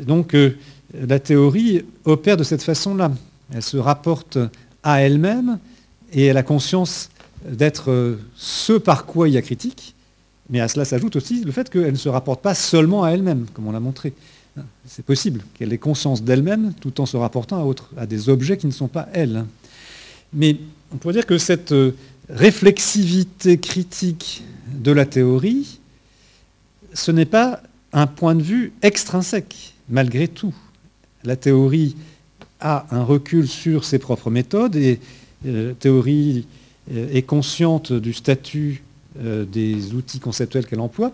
Donc 0.06 0.34
euh, 0.34 0.58
la 0.94 1.20
théorie 1.20 1.84
opère 2.06 2.38
de 2.38 2.44
cette 2.44 2.64
façon-là. 2.64 3.12
Elle 3.54 3.62
se 3.62 3.78
rapporte 3.78 4.38
à 4.82 5.02
elle-même 5.02 5.60
et 6.12 6.26
elle 6.26 6.38
a 6.38 6.44
conscience 6.44 7.10
d'être 7.50 7.92
euh, 7.92 8.20
ce 8.36 8.74
par 8.74 9.06
quoi 9.06 9.28
il 9.30 9.34
y 9.34 9.38
a 9.38 9.42
critique, 9.42 9.96
mais 10.50 10.60
à 10.60 10.68
cela 10.68 10.86
s'ajoute 10.86 11.16
aussi 11.16 11.44
le 11.44 11.52
fait 11.52 11.70
qu'elle 11.70 11.92
ne 11.92 11.98
se 11.98 12.10
rapporte 12.10 12.42
pas 12.42 12.56
seulement 12.56 13.04
à 13.04 13.12
elle-même, 13.12 13.46
comme 13.54 13.68
on 13.68 13.72
l'a 13.72 13.80
montré. 13.80 14.14
C'est 14.86 15.06
possible 15.06 15.42
qu'elle 15.56 15.74
ait 15.74 15.80
conscience 15.80 16.22
d'elle-même 16.22 16.74
tout 16.80 17.02
en 17.02 17.08
se 17.08 17.18
rapportant 17.18 17.68
à, 17.98 18.02
à 18.02 18.06
des 18.06 18.30
objets 18.30 18.58
qui 18.58 18.68
ne 18.68 18.72
sont 18.72 18.88
pas 18.88 19.08
elle. 19.14 19.46
Mais 20.32 20.58
on 20.92 20.98
pourrait 20.98 21.16
dire 21.16 21.26
que 21.26 21.40
cette 21.40 21.74
réflexivité 22.30 23.58
critique 23.58 24.44
de 24.74 24.92
la 24.92 25.06
théorie, 25.06 25.80
ce 26.94 27.12
n'est 27.12 27.26
pas 27.26 27.62
un 27.94 28.08
point 28.08 28.36
de 28.36 28.44
vue 28.44 28.74
extrinsèque, 28.82 29.74
malgré 29.90 30.28
tout. 30.28 30.54
La 31.24 31.36
théorie 31.36 31.96
a 32.60 32.86
un 32.92 33.04
recul 33.04 33.48
sur 33.48 33.86
ses 33.86 34.00
propres 34.00 34.30
méthodes 34.30 34.76
et 34.76 35.00
euh, 35.46 35.74
théorie 35.74 36.40
euh, 36.40 36.63
est 36.92 37.26
consciente 37.26 37.94
du 37.94 38.14
statut 38.14 38.84
euh, 39.22 39.46
des 39.46 39.94
outils 39.94 40.20
conceptuels 40.20 40.66
qu'elle 40.66 40.80
emploie, 40.80 41.14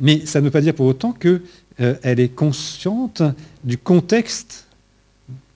mais 0.00 0.24
ça 0.26 0.40
ne 0.40 0.46
veut 0.46 0.50
pas 0.50 0.60
dire 0.60 0.74
pour 0.74 0.86
autant 0.86 1.12
qu'elle 1.12 1.40
est 1.78 2.34
consciente 2.34 3.22
du 3.64 3.78
contexte 3.78 4.66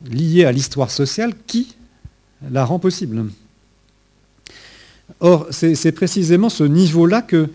lié 0.05 0.45
à 0.45 0.53
l'histoire 0.53 0.91
sociale 0.91 1.33
qui 1.47 1.77
la 2.51 2.65
rend 2.65 2.79
possible. 2.79 3.27
Or, 5.21 5.49
c'est 5.51 5.93
précisément 5.93 6.49
ce 6.49 6.65
niveau-là 6.65 7.23
que, 7.23 7.49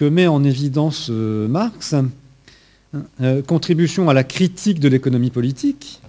met 0.00 0.26
en 0.26 0.42
évidence 0.44 1.08
euh, 1.10 1.46
Marx, 1.46 1.94
euh, 3.20 3.42
contribution 3.42 4.08
à 4.08 4.14
la 4.14 4.24
critique 4.24 4.80
de 4.80 4.88
l'économie 4.88 5.30
politique, 5.30 6.00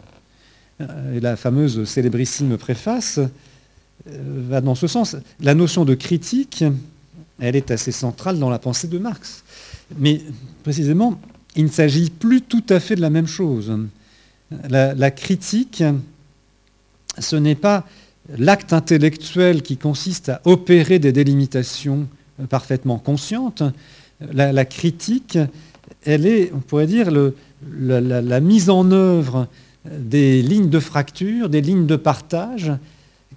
euh, 0.80 1.20
la 1.20 1.36
fameuse 1.36 1.84
célébrissime 1.84 2.58
préface 2.58 3.20
va 4.06 4.62
dans 4.62 4.76
ce 4.76 4.88
sens. 4.88 5.16
La 5.40 5.54
notion 5.56 5.86
de 5.86 5.94
critique, 5.94 6.64
elle 7.40 7.56
est 7.56 7.72
assez 7.72 7.92
centrale 7.92 8.40
dans 8.40 8.50
la 8.50 8.60
pensée 8.60 8.88
de 8.88 8.98
Marx. 8.98 9.44
Mais 9.98 10.22
précisément, 10.64 11.20
il 11.56 11.66
ne 11.66 11.70
s'agit 11.70 12.10
plus 12.10 12.42
tout 12.42 12.64
à 12.70 12.80
fait 12.80 12.96
de 12.96 13.02
la 13.02 13.10
même 13.10 13.28
chose. 13.28 13.72
la 14.70 15.12
critique, 15.12 15.84
ce 17.18 17.36
n'est 17.36 17.56
pas 17.56 17.86
l'acte 18.38 18.74
intellectuel 18.74 19.62
qui 19.62 19.78
consiste 19.78 20.30
à 20.30 20.42
opérer 20.46 21.00
des 21.00 21.12
délimitations 21.12 22.08
parfaitement 22.50 22.98
conscientes, 22.98 23.64
la, 24.34 24.66
critique, 24.66 25.38
elle 26.06 26.26
est, 26.26 26.52
on 26.54 26.60
pourrait 26.60 26.88
dire, 26.88 27.10
la, 27.12 28.40
mise 28.40 28.70
en 28.70 28.92
œuvre 28.92 29.48
des 29.86 30.42
lignes 30.42 30.70
de 30.70 30.80
fracture, 30.80 31.50
des 31.50 31.62
lignes 31.62 31.88
de 31.88 31.96
partage, 31.96 32.72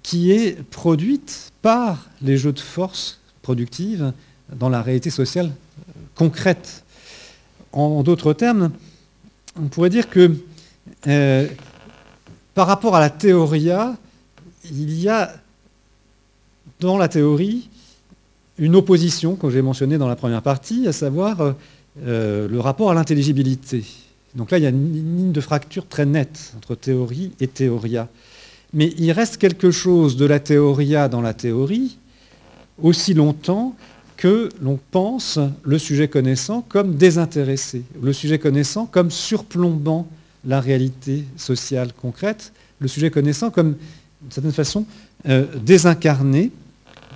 qui 0.05 0.31
est 0.31 0.61
produite 0.69 1.51
par 1.63 2.05
les 2.21 2.37
jeux 2.37 2.53
de 2.53 2.59
force 2.59 3.19
productives 3.41 4.13
dans 4.55 4.69
la 4.69 4.83
réalité 4.83 5.09
sociale 5.09 5.51
concrète. 6.13 6.83
En, 7.73 8.03
d'autres 8.03 8.33
termes, 8.33 8.69
on 9.59 9.63
pourrait 9.63 9.89
dire 9.89 10.07
que 10.07 10.37
euh, 11.07 11.47
par 12.53 12.67
rapport 12.67 12.95
à 12.95 12.99
la 12.99 13.09
théoria, 13.09 13.97
il 14.69 14.93
y 14.93 15.09
a 15.09 15.33
dans 16.79 16.99
la 16.99 17.07
théorie 17.07 17.67
une 18.59 18.75
opposition, 18.75 19.35
comme 19.35 19.49
j'ai 19.49 19.63
mentionné 19.63 19.97
dans 19.97 20.07
la 20.07 20.15
première 20.15 20.43
partie, 20.43 20.87
à 20.87 20.93
savoir 20.93 21.55
euh, 22.03 22.47
le 22.47 22.59
rapport 22.59 22.91
à 22.91 22.93
l'intelligibilité. 22.93 23.83
Donc 24.35 24.51
là, 24.51 24.59
il 24.59 24.65
y 24.65 24.67
a 24.67 24.69
une 24.69 24.93
ligne 24.93 25.31
de 25.31 25.41
fracture 25.41 25.87
très 25.87 26.05
nette 26.05 26.53
entre 26.57 26.75
théorie 26.75 27.31
et 27.39 27.47
théoria. 27.47 28.07
Mais 28.75 28.93
il 28.97 29.11
reste 29.11 29.37
quelque 29.37 29.71
chose 29.71 30.17
de 30.17 30.25
la 30.25 30.39
théoria 30.39 31.07
dans 31.07 31.21
la 31.21 31.33
théorie 31.33 31.97
aussi 32.81 33.13
longtemps 33.13 33.75
que 34.17 34.49
l'on 34.61 34.77
pense 34.91 35.39
le 35.63 35.79
sujet 35.79 36.09
connaissant 36.09 36.61
comme 36.61 36.95
désintéressé, 36.95 37.83
le 38.01 38.13
sujet 38.13 38.37
connaissant 38.37 38.85
comme 38.85 39.11
surplombant 39.11 40.07
la 40.45 40.59
réalité 40.59 41.23
sociale 41.37 41.91
concrète, 41.93 42.51
le 42.79 42.87
sujet 42.87 43.09
connaissant 43.09 43.49
comme 43.49 43.75
d'une 44.21 44.31
certaine 44.31 44.51
façon, 44.51 44.85
euh, 45.27 45.45
désincarné, 45.63 46.51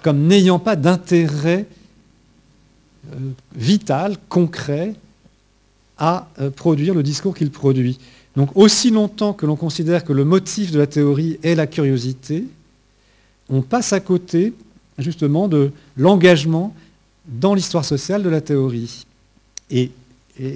comme 0.01 0.27
n'ayant 0.27 0.59
pas 0.59 0.75
d'intérêt 0.75 1.65
euh, 3.11 3.17
vital, 3.55 4.15
concret, 4.29 4.93
à 5.97 6.29
euh, 6.39 6.49
produire 6.49 6.93
le 6.93 7.03
discours 7.03 7.35
qu'il 7.35 7.51
produit. 7.51 7.99
Donc 8.39 8.55
aussi 8.55 8.89
longtemps 8.89 9.33
que 9.33 9.45
l'on 9.45 9.57
considère 9.57 10.05
que 10.05 10.13
le 10.13 10.23
motif 10.23 10.71
de 10.71 10.79
la 10.79 10.87
théorie 10.87 11.37
est 11.43 11.55
la 11.55 11.67
curiosité, 11.67 12.45
on 13.49 13.61
passe 13.61 13.91
à 13.91 13.99
côté 13.99 14.53
justement 14.97 15.49
de 15.49 15.73
l'engagement 15.97 16.73
dans 17.27 17.53
l'histoire 17.53 17.83
sociale 17.83 18.23
de 18.23 18.29
la 18.29 18.39
théorie. 18.39 19.05
Et, 19.69 19.91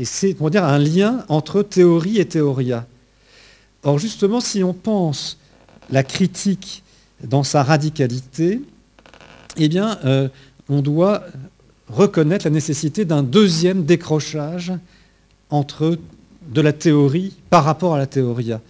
c'est, 0.06 0.34
dire, 0.50 0.64
un 0.64 0.80
lien 0.80 1.26
entre 1.28 1.62
théorie 1.62 2.20
et 2.20 2.26
théoria. 2.26 2.88
Or 3.84 4.00
justement, 4.00 4.40
si 4.40 4.64
on 4.64 4.74
pense 4.74 5.38
la 5.90 6.04
critique 6.04 6.84
dans 7.22 7.44
sa 7.44 7.64
radicalité, 7.64 8.62
eh 9.58 9.68
bien, 9.68 10.00
euh, 10.06 10.30
on 10.70 10.82
doit 10.82 11.26
reconnaître 11.90 12.46
la 12.46 12.52
nécessité 12.52 13.04
d'un 13.04 13.24
deuxième 13.24 13.84
décrochage 13.84 14.72
entre 15.50 15.98
de 16.50 16.62
la 16.62 16.74
théorie 16.74 17.34
par 17.50 17.64
rapport 17.64 17.96
à 17.96 17.98
la 17.98 18.08
théoria. 18.08 18.62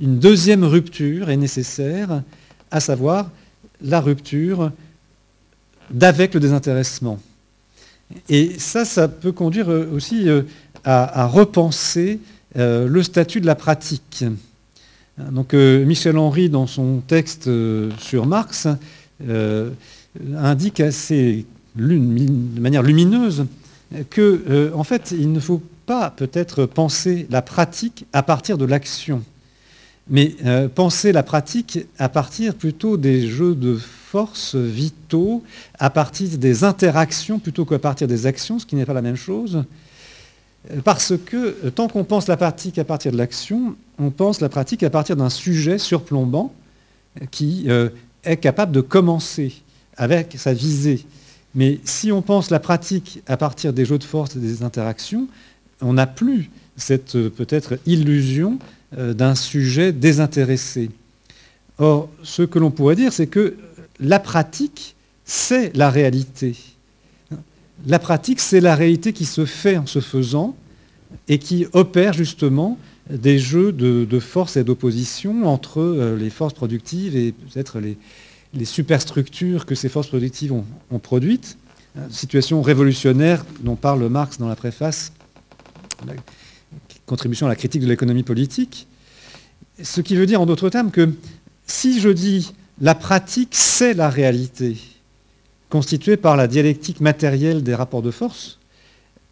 Une 0.00 0.18
deuxième 0.18 0.64
rupture 0.64 1.30
est 1.30 1.36
nécessaire, 1.36 2.22
à 2.70 2.80
savoir 2.80 3.30
la 3.82 4.00
rupture 4.00 4.72
d'avec 5.90 6.34
le 6.34 6.40
désintéressement. 6.40 7.18
Et 8.28 8.58
ça, 8.58 8.84
ça 8.84 9.08
peut 9.08 9.32
conduire 9.32 9.68
aussi 9.68 10.28
euh, 10.28 10.42
à, 10.84 11.26
repenser 11.26 12.20
euh, 12.56 12.88
le 12.88 13.02
statut 13.02 13.40
de 13.40 13.46
la 13.46 13.54
pratique. 13.54 14.24
Donc 15.30 15.54
euh, 15.54 15.84
Michel 15.84 16.16
Henry, 16.16 16.48
dans 16.48 16.66
son 16.66 17.02
texte 17.06 17.48
euh, 17.48 17.90
sur 17.98 18.26
Marx, 18.26 18.68
euh, 19.28 19.70
indique 20.36 20.80
assez 20.80 21.44
de 21.76 22.60
manière 22.60 22.82
lumineuse 22.82 23.46
que, 24.08 24.72
en 24.74 24.82
fait, 24.82 25.14
il 25.16 25.32
ne 25.32 25.38
faut 25.40 25.62
peut-être 26.16 26.66
penser 26.66 27.26
la 27.30 27.42
pratique 27.42 28.06
à 28.12 28.22
partir 28.22 28.58
de 28.58 28.64
l'action, 28.64 29.22
mais 30.08 30.34
penser 30.74 31.12
la 31.12 31.22
pratique 31.22 31.80
à 31.98 32.08
partir 32.08 32.54
plutôt 32.54 32.96
des 32.96 33.26
jeux 33.26 33.54
de 33.54 33.76
force 33.76 34.54
vitaux, 34.54 35.42
à 35.78 35.90
partir 35.90 36.38
des 36.38 36.64
interactions 36.64 37.38
plutôt 37.38 37.64
qu'à 37.64 37.78
partir 37.78 38.08
des 38.08 38.26
actions, 38.26 38.58
ce 38.58 38.66
qui 38.66 38.76
n'est 38.76 38.86
pas 38.86 38.94
la 38.94 39.02
même 39.02 39.16
chose. 39.16 39.64
Parce 40.84 41.14
que 41.16 41.68
tant 41.70 41.88
qu'on 41.88 42.04
pense 42.04 42.28
la 42.28 42.36
pratique 42.36 42.78
à 42.78 42.84
partir 42.84 43.12
de 43.12 43.16
l'action, 43.16 43.76
on 43.98 44.10
pense 44.10 44.40
la 44.40 44.48
pratique 44.48 44.82
à 44.82 44.90
partir 44.90 45.16
d'un 45.16 45.30
sujet 45.30 45.78
surplombant 45.78 46.52
qui 47.30 47.64
euh, 47.68 47.88
est 48.24 48.36
capable 48.36 48.72
de 48.72 48.80
commencer 48.80 49.54
avec 49.96 50.34
sa 50.38 50.52
visée. 50.52 51.04
Mais 51.54 51.80
si 51.84 52.12
on 52.12 52.22
pense 52.22 52.50
la 52.50 52.60
pratique 52.60 53.22
à 53.26 53.36
partir 53.36 53.72
des 53.72 53.84
jeux 53.84 53.98
de 53.98 54.04
force 54.04 54.36
et 54.36 54.38
des 54.38 54.62
interactions, 54.62 55.26
on 55.80 55.94
n'a 55.94 56.06
plus 56.06 56.50
cette 56.76 57.16
euh, 57.16 57.30
peut-être 57.30 57.78
illusion 57.86 58.58
euh, 58.98 59.14
d'un 59.14 59.34
sujet 59.34 59.92
désintéressé. 59.92 60.90
Or, 61.78 62.08
ce 62.22 62.42
que 62.42 62.58
l'on 62.58 62.70
pourrait 62.70 62.96
dire, 62.96 63.12
c'est 63.12 63.26
que 63.26 63.56
la 64.00 64.18
pratique, 64.18 64.96
c'est 65.24 65.74
la 65.76 65.90
réalité. 65.90 66.56
La 67.86 67.98
pratique, 67.98 68.40
c'est 68.40 68.60
la 68.60 68.74
réalité 68.74 69.12
qui 69.12 69.24
se 69.24 69.46
fait 69.46 69.78
en 69.78 69.86
se 69.86 70.00
faisant 70.00 70.56
et 71.28 71.38
qui 71.38 71.66
opère 71.72 72.12
justement 72.12 72.78
des 73.10 73.38
jeux 73.38 73.72
de, 73.72 74.20
force 74.20 74.56
et 74.56 74.64
d'opposition 74.64 75.46
entre 75.46 75.80
euh, 75.80 76.16
les 76.16 76.30
forces 76.30 76.54
productives 76.54 77.16
et 77.16 77.32
peut-être 77.32 77.80
les, 77.80 77.96
superstructures 78.64 79.64
que 79.64 79.74
ces 79.74 79.88
forces 79.88 80.08
productives 80.08 80.52
ont, 80.52 80.98
produites. 80.98 81.56
Situation 82.10 82.62
révolutionnaire 82.62 83.44
dont 83.62 83.76
parle 83.76 84.08
Marx 84.08 84.38
dans 84.38 84.48
la 84.48 84.56
préface, 84.56 85.12
la 86.06 86.14
contribution 87.06 87.46
à 87.46 87.48
la 87.48 87.56
critique 87.56 87.82
de 87.82 87.86
l'économie 87.86 88.22
politique. 88.22 88.86
Ce 89.82 90.00
qui 90.00 90.16
veut 90.16 90.26
dire 90.26 90.40
en 90.40 90.46
d'autres 90.46 90.68
termes 90.68 90.90
que 90.90 91.12
si 91.66 92.00
je 92.00 92.08
dis 92.08 92.52
la 92.80 92.94
pratique, 92.94 93.54
c'est 93.54 93.94
la 93.94 94.08
réalité, 94.08 94.76
constituée 95.68 96.16
par 96.16 96.36
la 96.36 96.46
dialectique 96.46 97.00
matérielle 97.00 97.62
des 97.62 97.74
rapports 97.74 98.02
de 98.02 98.10
force, 98.10 98.58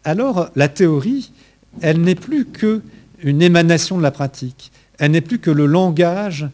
alors 0.03 0.49
la 0.55 0.67
théorie, 0.67 1.31
elle 1.81 2.01
n'est 2.01 2.15
plus 2.15 2.45
qu'une 2.45 3.41
émanation 3.41 3.97
de 3.97 4.03
la 4.03 4.11
pratique, 4.11 4.71
elle 4.97 5.11
n'est 5.11 5.21
plus 5.21 5.39
que 5.39 5.51
le 5.51 5.65
langage 5.65 6.47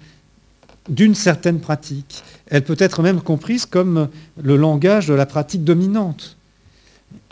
d'une 0.89 1.15
certaine 1.15 1.59
pratique. 1.59 2.23
Elle 2.47 2.63
peut 2.63 2.75
être 2.79 3.01
même 3.01 3.21
comprise 3.21 3.65
comme 3.65 4.09
le 4.41 4.55
langage 4.55 5.07
de 5.07 5.13
la 5.13 5.25
pratique 5.25 5.63
dominante. 5.63 6.34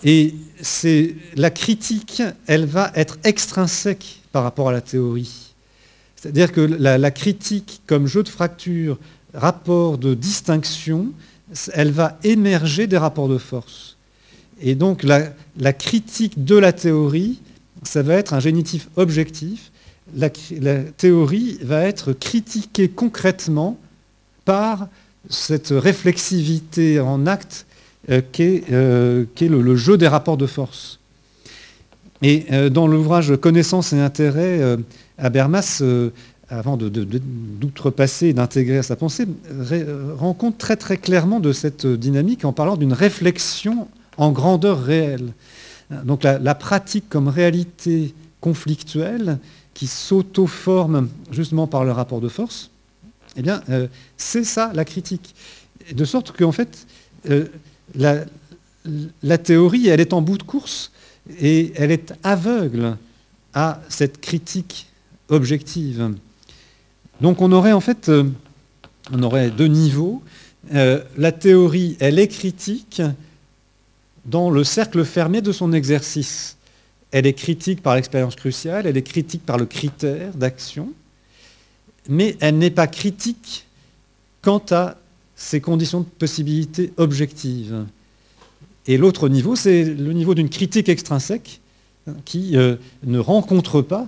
Et 0.03 0.35
c'est 0.61 1.15
la 1.35 1.49
critique, 1.49 2.21
elle 2.47 2.65
va 2.65 2.91
être 2.95 3.17
extrinsèque 3.23 4.21
par 4.31 4.43
rapport 4.43 4.69
à 4.69 4.71
la 4.71 4.81
théorie. 4.81 5.53
C'est-à-dire 6.15 6.51
que 6.51 6.61
la, 6.61 7.11
critique 7.11 7.81
comme 7.85 8.07
jeu 8.07 8.23
de 8.23 8.29
fracture, 8.29 8.97
rapport 9.33 9.97
de 9.97 10.13
distinction, 10.13 11.11
elle 11.73 11.91
va 11.91 12.17
émerger 12.23 12.87
des 12.87 12.97
rapports 12.97 13.27
de 13.27 13.37
force. 13.37 13.97
Et 14.61 14.75
donc 14.75 15.03
la, 15.03 15.73
critique 15.73 16.45
de 16.45 16.55
la 16.55 16.71
théorie, 16.71 17.39
ça 17.83 18.01
va 18.01 18.15
être 18.15 18.33
un 18.33 18.39
génitif 18.39 18.87
objectif. 18.95 19.71
La, 20.15 20.29
théorie 20.29 21.57
va 21.61 21.81
être 21.81 22.13
critiquée 22.13 22.87
concrètement 22.87 23.77
par 24.45 24.87
cette 25.29 25.69
réflexivité 25.69 26.99
en 26.99 27.27
acte 27.27 27.65
euh, 28.09 28.21
qu'est 28.31 28.63
euh, 28.71 29.25
le, 29.39 29.75
jeu 29.75 29.97
des 29.97 30.07
rapports 30.07 30.37
de 30.37 30.45
force. 30.45 30.99
Et 32.21 32.45
euh, 32.51 32.69
dans 32.69 32.87
l'ouvrage 32.87 33.35
Connaissance 33.37 33.93
et 33.93 33.99
intérêt, 33.99 34.77
Habermas 35.17 35.83
avant 36.49 36.77
d'outrepasser 36.77 38.27
et 38.27 38.33
d'intégrer 38.33 38.83
sa 38.83 38.95
pensée, 38.95 39.25
rend 40.17 40.33
compte 40.33 40.57
très 40.57 40.75
très 40.75 40.97
clairement 40.97 41.39
de 41.39 41.51
cette 41.51 41.87
dynamique 41.87 42.45
en 42.45 42.53
parlant 42.53 42.77
d'une 42.77 42.93
réflexion 42.93 43.87
en 44.17 44.31
grandeur 44.31 44.83
réelle. 44.83 45.33
Donc 46.03 46.23
la, 46.23 46.55
pratique 46.55 47.09
comme 47.09 47.27
réalité 47.27 48.13
conflictuelle 48.41 49.39
qui 49.73 49.87
s'auto-forme 49.87 51.09
justement 51.31 51.65
par 51.65 51.83
le 51.83 51.91
rapport 51.91 52.21
de 52.21 52.27
force, 52.27 52.69
eh 53.35 53.41
bien, 53.41 53.61
euh, 53.69 53.87
c'est 54.17 54.43
ça 54.43 54.71
la 54.73 54.85
critique. 54.85 55.33
De 55.93 56.05
sorte 56.05 56.31
qu'en 56.31 56.51
fait, 56.51 56.85
euh, 57.29 57.47
la, 57.95 59.37
théorie, 59.37 59.87
elle 59.87 60.01
est 60.01 60.13
en 60.13 60.21
bout 60.21 60.37
de 60.37 60.43
course 60.43 60.91
et 61.39 61.73
elle 61.75 61.91
est 61.91 62.13
aveugle 62.23 62.97
à 63.53 63.81
cette 63.89 64.19
critique 64.19 64.87
objective. 65.29 66.13
Donc 67.21 67.41
on 67.41 67.51
aurait 67.51 67.71
en 67.71 67.79
fait 67.79 68.09
euh, 68.09 68.29
deux 69.11 69.67
niveaux. 69.67 70.21
Euh, 70.73 71.03
la 71.17 71.31
théorie, 71.31 71.97
elle 71.99 72.19
est 72.19 72.27
critique 72.27 73.01
dans 74.25 74.49
le 74.49 74.63
cercle 74.63 75.03
fermé 75.05 75.41
de 75.41 75.51
son 75.51 75.73
exercice. 75.73 76.57
Elle 77.11 77.27
est 77.27 77.33
critique 77.33 77.83
par 77.83 77.95
l'expérience 77.95 78.35
cruciale, 78.35 78.87
elle 78.87 78.97
est 78.97 79.03
critique 79.03 79.45
par 79.45 79.57
le 79.57 79.65
critère 79.65 80.33
d'action, 80.33 80.91
mais 82.09 82.35
elle 82.39 82.57
n'est 82.57 82.71
pas 82.71 82.87
critique 82.87 83.67
quant 84.41 84.63
à 84.71 84.97
ses 85.35 85.61
conditions 85.61 86.01
de 86.01 86.05
possibilité 86.05 86.93
objectives. 86.97 87.85
Et 88.87 88.97
l'autre 88.97 89.29
niveau, 89.29 89.55
c'est 89.55 89.83
le 89.83 90.13
niveau 90.13 90.35
d'une 90.35 90.49
critique 90.49 90.89
extrinsèque 90.89 91.61
qui 92.25 92.57
euh, 92.57 92.75
ne 93.03 93.19
rencontre 93.19 93.81
pas 93.81 94.07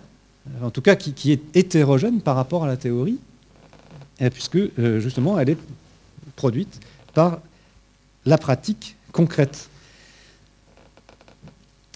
en 0.61 0.69
tout 0.69 0.81
cas 0.81 0.95
qui, 0.95 1.31
est 1.31 1.41
hétérogène 1.55 2.21
par 2.21 2.35
rapport 2.35 2.63
à 2.63 2.67
la 2.67 2.77
théorie, 2.77 3.17
puisque 4.31 4.57
euh, 4.57 4.99
justement 4.99 5.39
elle 5.39 5.49
est 5.49 5.57
produite 6.35 6.79
par 7.13 7.39
la 8.25 8.37
pratique 8.37 8.95
concrète. 9.11 9.69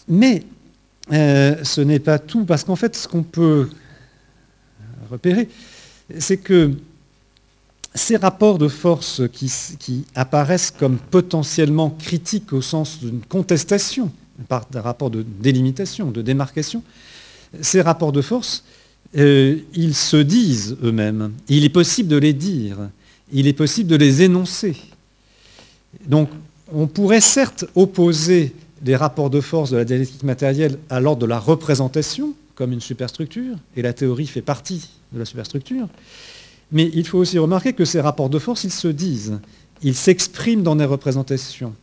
Mais 0.07 0.43
euh, 1.11 1.63
ce 1.63 1.81
n'est 1.81 1.99
pas 1.99 2.19
tout, 2.19 2.45
parce 2.45 2.63
qu'en 2.63 2.75
fait, 2.75 2.95
ce 2.95 3.07
qu'on 3.07 3.23
peut 3.23 3.69
repérer, 5.11 5.49
c'est 6.17 6.37
que 6.37 6.73
ces 7.99 8.17
rapports 8.17 8.57
de 8.57 8.67
force 8.67 9.21
qui, 9.31 10.05
apparaissent 10.15 10.71
comme 10.71 10.97
potentiellement 10.97 11.89
critiques 11.89 12.53
au 12.53 12.61
sens 12.61 12.99
d'une 12.99 13.21
contestation, 13.21 14.11
par 14.47 14.65
des 14.71 14.79
rapports 14.79 15.09
de 15.09 15.23
délimitation, 15.23 16.09
de 16.09 16.21
démarcation, 16.21 16.81
ces 17.61 17.81
rapports 17.81 18.11
de 18.11 18.21
force, 18.21 18.63
euh, 19.17 19.57
ils 19.73 19.95
se 19.95 20.17
disent 20.17 20.77
eux-mêmes. 20.83 21.33
Il 21.49 21.65
est 21.65 21.69
possible 21.69 22.09
de 22.09 22.17
les 22.17 22.33
dire. 22.33 22.77
Il 23.31 23.47
est 23.47 23.53
possible 23.53 23.89
de 23.89 23.95
les 23.95 24.21
énoncer. 24.21 24.77
Donc, 26.05 26.29
on 26.71 26.87
pourrait 26.87 27.21
certes 27.21 27.65
opposer 27.75 28.53
les 28.83 28.95
rapports 28.95 29.29
de 29.29 29.41
force 29.41 29.71
de 29.71 29.77
la 29.77 29.85
dialectique 29.85 30.23
matérielle 30.23 30.77
à 30.89 30.99
l'ordre 30.99 31.23
de 31.23 31.25
la 31.25 31.39
représentation, 31.39 32.33
comme 32.55 32.71
une 32.71 32.81
superstructure, 32.81 33.55
et 33.75 33.81
la 33.81 33.93
théorie 33.93 34.27
fait 34.27 34.41
partie 34.41 34.89
de 35.11 35.19
la 35.19 35.25
superstructure. 35.25 35.87
Mais 36.71 36.89
il 36.93 37.07
faut 37.07 37.17
aussi 37.17 37.39
remarquer 37.39 37.73
que 37.73 37.85
ces 37.85 38.01
rapports 38.01 38.29
de 38.29 38.39
force, 38.39 38.63
ils 38.63 38.71
se 38.71 38.87
disent, 38.87 39.39
ils 39.81 39.95
s'expriment 39.95 40.63
dans 40.63 40.75
des 40.75 40.85
représentations. 40.85 41.73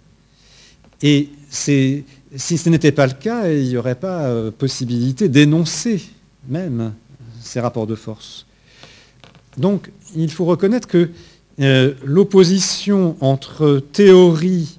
Et 1.02 1.28
si 1.50 2.04
ce 2.36 2.68
n'était 2.68 2.92
pas 2.92 3.06
le 3.06 3.14
cas, 3.14 3.48
il 3.50 3.68
n'y 3.68 3.76
aurait 3.76 3.94
pas 3.94 4.26
euh, 4.26 4.50
possibilité 4.50 5.28
d'énoncer 5.28 6.02
même 6.48 6.94
ces 7.40 7.60
rapports 7.60 7.86
de 7.86 7.94
force. 7.94 8.46
Donc 9.56 9.90
il 10.14 10.30
faut 10.30 10.44
reconnaître 10.44 10.88
que 10.88 11.10
euh, 11.60 11.94
l'opposition 12.04 13.16
entre 13.20 13.82
théorie 13.92 14.78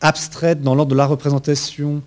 abstraite 0.00 0.62
dans 0.62 0.74
l'ordre 0.74 0.90
de 0.90 0.96
la 0.96 1.06
représentation, 1.06 2.02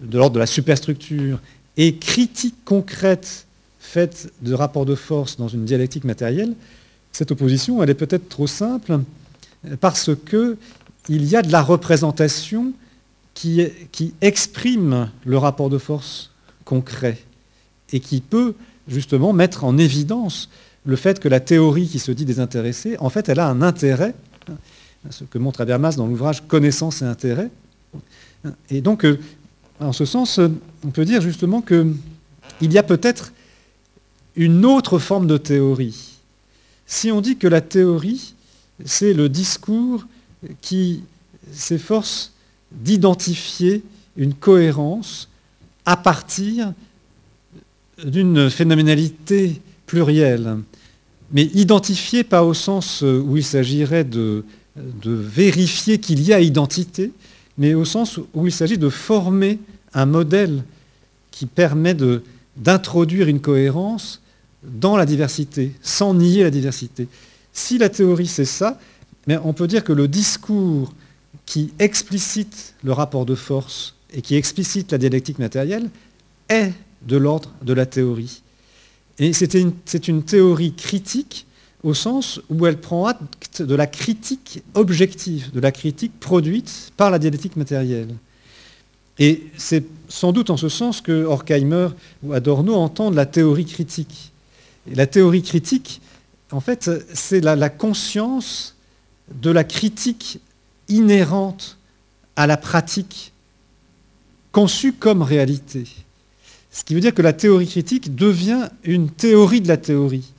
de 0.00 0.18
l'ordre 0.18 0.34
de 0.34 0.38
la 0.38 0.46
superstructure, 0.46 1.40
et 1.76 1.96
critique 1.96 2.56
concrète 2.64 3.46
faite 3.88 4.30
de 4.42 4.52
rapports 4.54 4.86
de 4.86 4.94
force 4.94 5.36
dans 5.36 5.48
une 5.48 5.64
dialectique 5.64 6.04
matérielle, 6.04 6.54
cette 7.12 7.32
opposition, 7.32 7.82
elle 7.82 7.90
est 7.90 7.94
peut-être 7.94 8.28
trop 8.28 8.46
simple 8.46 9.00
parce 9.80 10.10
qu'il 10.28 11.24
y 11.24 11.34
a 11.36 11.42
de 11.42 11.50
la 11.50 11.62
représentation 11.62 12.72
qui, 13.34 13.62
exprime 14.20 15.10
le 15.24 15.38
rapport 15.38 15.70
de 15.70 15.78
force 15.78 16.30
concret 16.64 17.18
et 17.92 18.00
qui 18.00 18.20
peut 18.20 18.54
justement 18.88 19.32
mettre 19.32 19.64
en 19.64 19.78
évidence 19.78 20.50
le 20.84 20.96
fait 20.96 21.18
que 21.18 21.28
la 21.28 21.40
théorie 21.40 21.86
qui 21.86 21.98
se 21.98 22.12
dit 22.12 22.24
désintéressée, 22.24 22.96
en 22.98 23.10
fait, 23.10 23.28
elle 23.28 23.38
a 23.38 23.48
un 23.48 23.62
intérêt, 23.62 24.14
ce 25.10 25.24
que 25.24 25.38
montre 25.38 25.60
Habermas 25.60 25.96
dans 25.96 26.06
l'ouvrage 26.06 26.46
Connaissance 26.46 27.02
et 27.02 27.04
intérêt. 27.04 27.50
Et 28.70 28.80
donc, 28.80 29.04
euh, 29.04 29.18
en 29.80 29.92
ce 29.92 30.04
sens, 30.04 30.38
on 30.84 30.90
peut 30.90 31.04
dire 31.04 31.20
justement 31.20 31.62
qu'il 31.62 31.92
y 32.60 32.78
a 32.78 32.82
peut-être 32.82 33.32
une 34.38 34.64
autre 34.64 35.00
forme 35.00 35.26
de 35.26 35.36
théorie. 35.36 36.14
Si 36.86 37.10
on 37.10 37.20
dit 37.20 37.36
que 37.36 37.48
la 37.48 37.60
théorie, 37.60 38.34
c'est 38.84 39.12
le 39.12 39.28
discours 39.28 40.06
qui 40.62 41.02
s'efforce 41.52 42.32
d'identifier 42.70 43.82
une 44.16 44.34
cohérence 44.34 45.28
à 45.84 45.96
partir 45.96 46.72
d'une 48.04 48.48
phénoménalité 48.48 49.60
plurielle. 49.86 50.58
Mais 51.32 51.44
identifier 51.54 52.22
pas 52.22 52.44
au 52.44 52.54
sens 52.54 53.02
où 53.02 53.36
il 53.36 53.44
s'agirait 53.44 54.04
de, 54.04 54.44
vérifier 55.04 55.98
qu'il 55.98 56.22
y 56.22 56.32
a 56.32 56.40
identité, 56.40 57.10
mais 57.58 57.74
au 57.74 57.84
sens 57.84 58.20
où 58.34 58.46
il 58.46 58.52
s'agit 58.52 58.78
de 58.78 58.88
former 58.88 59.58
un 59.94 60.06
modèle 60.06 60.62
qui 61.32 61.46
permet 61.46 61.96
d'introduire 62.56 63.26
une 63.26 63.40
cohérence 63.40 64.22
dans 64.62 64.96
la 64.96 65.06
diversité, 65.06 65.72
sans 65.82 66.14
nier 66.14 66.42
la 66.42 66.50
diversité. 66.50 67.08
Si 67.52 67.78
la 67.78 67.88
théorie 67.88 68.26
c'est 68.26 68.44
ça, 68.44 68.78
mais 69.26 69.36
on 69.44 69.52
peut 69.52 69.66
dire 69.66 69.84
que 69.84 69.92
le 69.92 70.08
discours 70.08 70.92
qui 71.46 71.72
explicite 71.78 72.74
le 72.82 72.92
rapport 72.92 73.26
de 73.26 73.34
force 73.34 73.94
et 74.12 74.22
qui 74.22 74.36
explicite 74.36 74.92
la 74.92 74.98
dialectique 74.98 75.38
matérielle 75.38 75.90
est 76.48 76.72
de 77.06 77.16
l'ordre 77.16 77.50
de 77.62 77.72
la 77.72 77.86
théorie. 77.86 78.42
Et 79.18 79.32
c'est 79.32 79.54
une, 79.54 80.22
théorie 80.22 80.74
critique 80.74 81.46
au 81.82 81.94
sens 81.94 82.40
où 82.48 82.66
elle 82.66 82.78
prend 82.78 83.06
acte 83.06 83.62
de 83.62 83.74
la 83.74 83.86
critique 83.86 84.62
objective, 84.74 85.50
de 85.52 85.60
la 85.60 85.72
critique 85.72 86.12
produite 86.20 86.92
par 86.96 87.10
la 87.10 87.18
dialectique 87.18 87.56
matérielle. 87.56 88.14
Et 89.18 89.44
c'est 89.56 89.84
sans 90.08 90.32
doute 90.32 90.50
en 90.50 90.56
ce 90.56 90.68
sens 90.68 91.00
que 91.00 91.24
Horkheimer 91.24 91.88
ou 92.22 92.32
Adorno 92.32 92.74
entendent 92.74 93.14
la 93.14 93.26
théorie 93.26 93.64
critique. 93.64 94.32
La 94.94 95.06
théorie 95.06 95.42
critique, 95.42 96.00
en 96.50 96.60
fait, 96.60 96.90
c'est 97.12 97.40
la, 97.40 97.68
conscience 97.68 98.76
de 99.32 99.50
la 99.50 99.64
critique 99.64 100.40
inhérente 100.88 101.78
à 102.36 102.46
la 102.46 102.56
pratique 102.56 103.32
conçue 104.52 104.92
comme 104.92 105.22
réalité. 105.22 105.84
Ce 106.70 106.84
qui 106.84 106.94
veut 106.94 107.00
dire 107.00 107.14
que 107.14 107.22
la 107.22 107.32
théorie 107.32 107.66
critique 107.66 108.14
devient 108.14 108.68
une 108.84 109.10
théorie 109.10 109.60
de 109.60 109.68
la 109.68 109.76
théorie. 109.76 110.32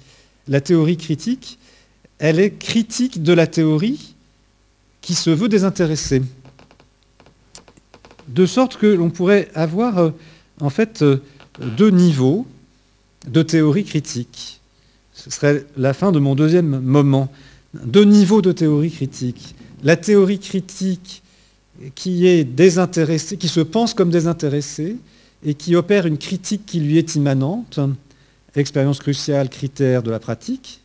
La 0.47 0.61
théorie 0.61 0.97
critique, 0.97 1.59
elle 2.17 2.39
est 2.39 2.51
critique 2.51 3.21
de 3.21 3.33
la 3.33 3.45
théorie 3.45 4.15
qui 5.01 5.13
se 5.13 5.29
veut 5.29 5.49
désintéressée. 5.49 6.21
De 8.27 8.45
sorte 8.45 8.77
que 8.77 8.87
l'on 8.87 9.09
pourrait 9.09 9.49
avoir 9.53 9.97
euh, 9.97 10.11
en 10.59 10.69
fait 10.69 11.01
euh, 11.01 11.21
deux 11.59 11.89
niveaux 11.89 12.45
de 13.27 13.41
théorie 13.41 13.83
critique. 13.83 14.61
Ce 15.13 15.29
serait 15.29 15.65
la 15.75 15.93
fin 15.93 16.11
de 16.11 16.19
mon 16.19 16.35
deuxième 16.35 16.79
moment. 16.79 17.31
Deux 17.73 18.05
niveaux 18.05 18.41
de 18.41 18.51
théorie 18.51 18.91
critique. 18.91 19.55
La 19.83 19.95
théorie 19.95 20.39
critique 20.39 21.21
qui 21.95 22.27
est 22.27 22.43
désintéressée, 22.43 23.37
qui 23.37 23.47
se 23.47 23.59
pense 23.59 23.93
comme 23.93 24.09
désintéressée 24.09 24.97
et 25.45 25.53
qui 25.53 25.75
opère 25.75 26.05
une 26.05 26.17
critique 26.17 26.65
qui 26.65 26.79
lui 26.79 26.97
est 26.97 27.15
immanente, 27.15 27.79
expérience 28.55 28.99
cruciale, 28.99 29.49
critère 29.49 30.03
de 30.03 30.11
la 30.11 30.19
pratique, 30.19 30.81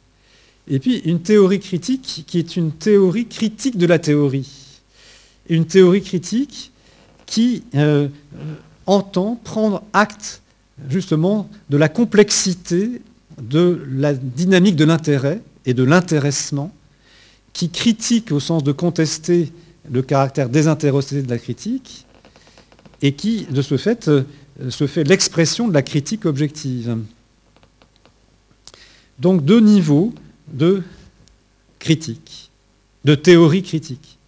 et 0.69 0.79
puis 0.79 0.99
une 0.99 1.21
théorie 1.21 1.61
critique 1.61 2.25
qui 2.27 2.39
est 2.39 2.57
une 2.57 2.73
théorie 2.73 3.27
critique 3.27 3.77
de 3.77 3.87
la 3.87 3.99
théorie. 3.99 4.81
Une 5.49 5.67
théorie 5.67 6.03
critique 6.03 6.73
qui 7.27 7.65
euh, 7.75 8.09
entend 8.87 9.39
prendre 9.43 9.83
acte 9.93 10.41
justement 10.89 11.49
de 11.71 11.77
la 11.77 11.89
complexité 11.89 13.01
de 13.41 13.83
la 13.91 14.15
dynamique 14.15 14.77
de 14.77 14.85
l'intérêt 14.85 15.41
et 15.67 15.75
de 15.75 15.83
l'intéressement, 15.83 16.73
qui 17.53 17.71
critique 17.71 18.33
au 18.33 18.41
sens 18.41 18.65
de 18.65 18.73
contester 18.73 19.53
le 19.91 20.03
caractère 20.03 20.49
désintéressé 20.49 21.23
de 21.23 21.31
la 21.31 21.39
critique, 21.39 22.07
et 23.03 23.13
qui, 23.13 23.45
de 23.51 23.63
ce 23.63 23.77
fait, 23.77 24.09
euh, 24.09 24.25
se 24.71 24.87
fait 24.87 25.05
l'expression 25.05 25.69
de 25.69 25.75
la 25.75 25.83
critique 25.83 26.25
objective. 26.27 26.97
Donc 29.19 29.45
deux 29.45 29.61
niveaux 29.61 30.13
de 30.53 30.83
critique, 31.79 32.51
de 33.05 33.15
théorie 33.15 33.63
critique. 33.63 34.19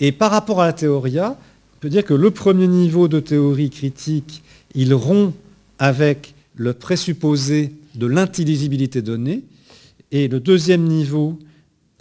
Et 0.00 0.12
par 0.12 0.30
rapport 0.30 0.60
à 0.60 0.66
la 0.66 0.72
théoria, 0.72 1.36
on 1.76 1.78
peut 1.80 1.90
dire 1.90 2.04
que 2.04 2.14
le 2.14 2.30
premier 2.30 2.66
niveau 2.66 3.06
de 3.06 3.20
théorie 3.20 3.70
critique, 3.70 4.42
il 4.78 4.94
rompt 4.94 5.34
avec 5.80 6.36
le 6.54 6.72
présupposé 6.72 7.74
de 7.96 8.06
l'intelligibilité 8.06 9.02
donnée, 9.02 9.42
et 10.12 10.28
le 10.28 10.38
deuxième 10.38 10.84
niveau 10.84 11.36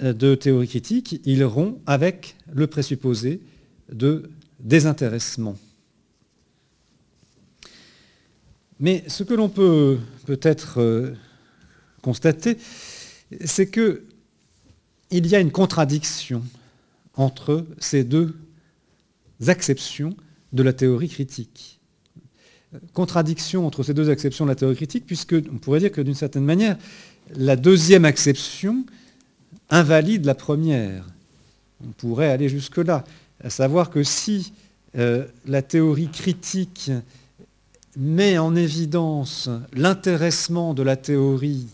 euh, 0.03 0.13
de 0.13 0.35
théorie 0.35 0.67
critique, 0.67 1.19
il 1.25 1.43
rompt 1.43 1.79
avec 1.87 2.35
le 2.53 2.67
présupposé 2.67 3.41
de 3.91 4.29
désintéressement. 4.59 5.57
Mais 8.79 9.03
ce 9.07 9.23
que 9.23 9.33
l'on 9.33 9.49
peut 9.49 9.97
peut-être 10.27 10.79
euh, 10.79 11.15
constater, 12.03 12.59
c'est 13.43 13.71
qu'il 13.71 15.25
y 15.25 15.35
a 15.35 15.39
une 15.39 15.51
contradiction 15.51 16.43
entre 17.15 17.65
ces 17.79 18.03
deux 18.03 18.35
acceptions 19.47 20.15
de 20.53 20.61
la 20.61 20.73
théorie 20.73 21.09
critique. 21.09 21.76
Contradiction 22.93 23.65
entre 23.65 23.83
ces 23.83 23.93
deux 23.93 24.09
acceptions 24.09 24.45
de 24.45 24.49
la 24.49 24.55
théorie 24.55 24.75
critique, 24.75 25.05
puisque 25.05 25.35
on 25.51 25.57
pourrait 25.57 25.79
dire 25.79 25.91
que 25.91 26.01
d'une 26.01 26.15
certaine 26.15 26.43
manière, 26.43 26.77
la 27.35 27.55
deuxième 27.55 28.05
acception 28.05 28.85
invalide 29.69 30.25
la 30.25 30.35
première. 30.35 31.05
On 31.81 31.91
pourrait 31.91 32.29
aller 32.29 32.49
jusque-là, 32.49 33.05
à 33.43 33.49
savoir 33.49 33.89
que 33.89 34.03
si 34.03 34.51
euh, 34.97 35.25
la 35.45 35.61
théorie 35.61 36.09
critique 36.09 36.91
met 37.95 38.37
en 38.37 38.55
évidence 38.55 39.49
l'intéressement 39.73 40.73
de 40.73 40.83
la 40.83 40.95
théorie 40.95 41.67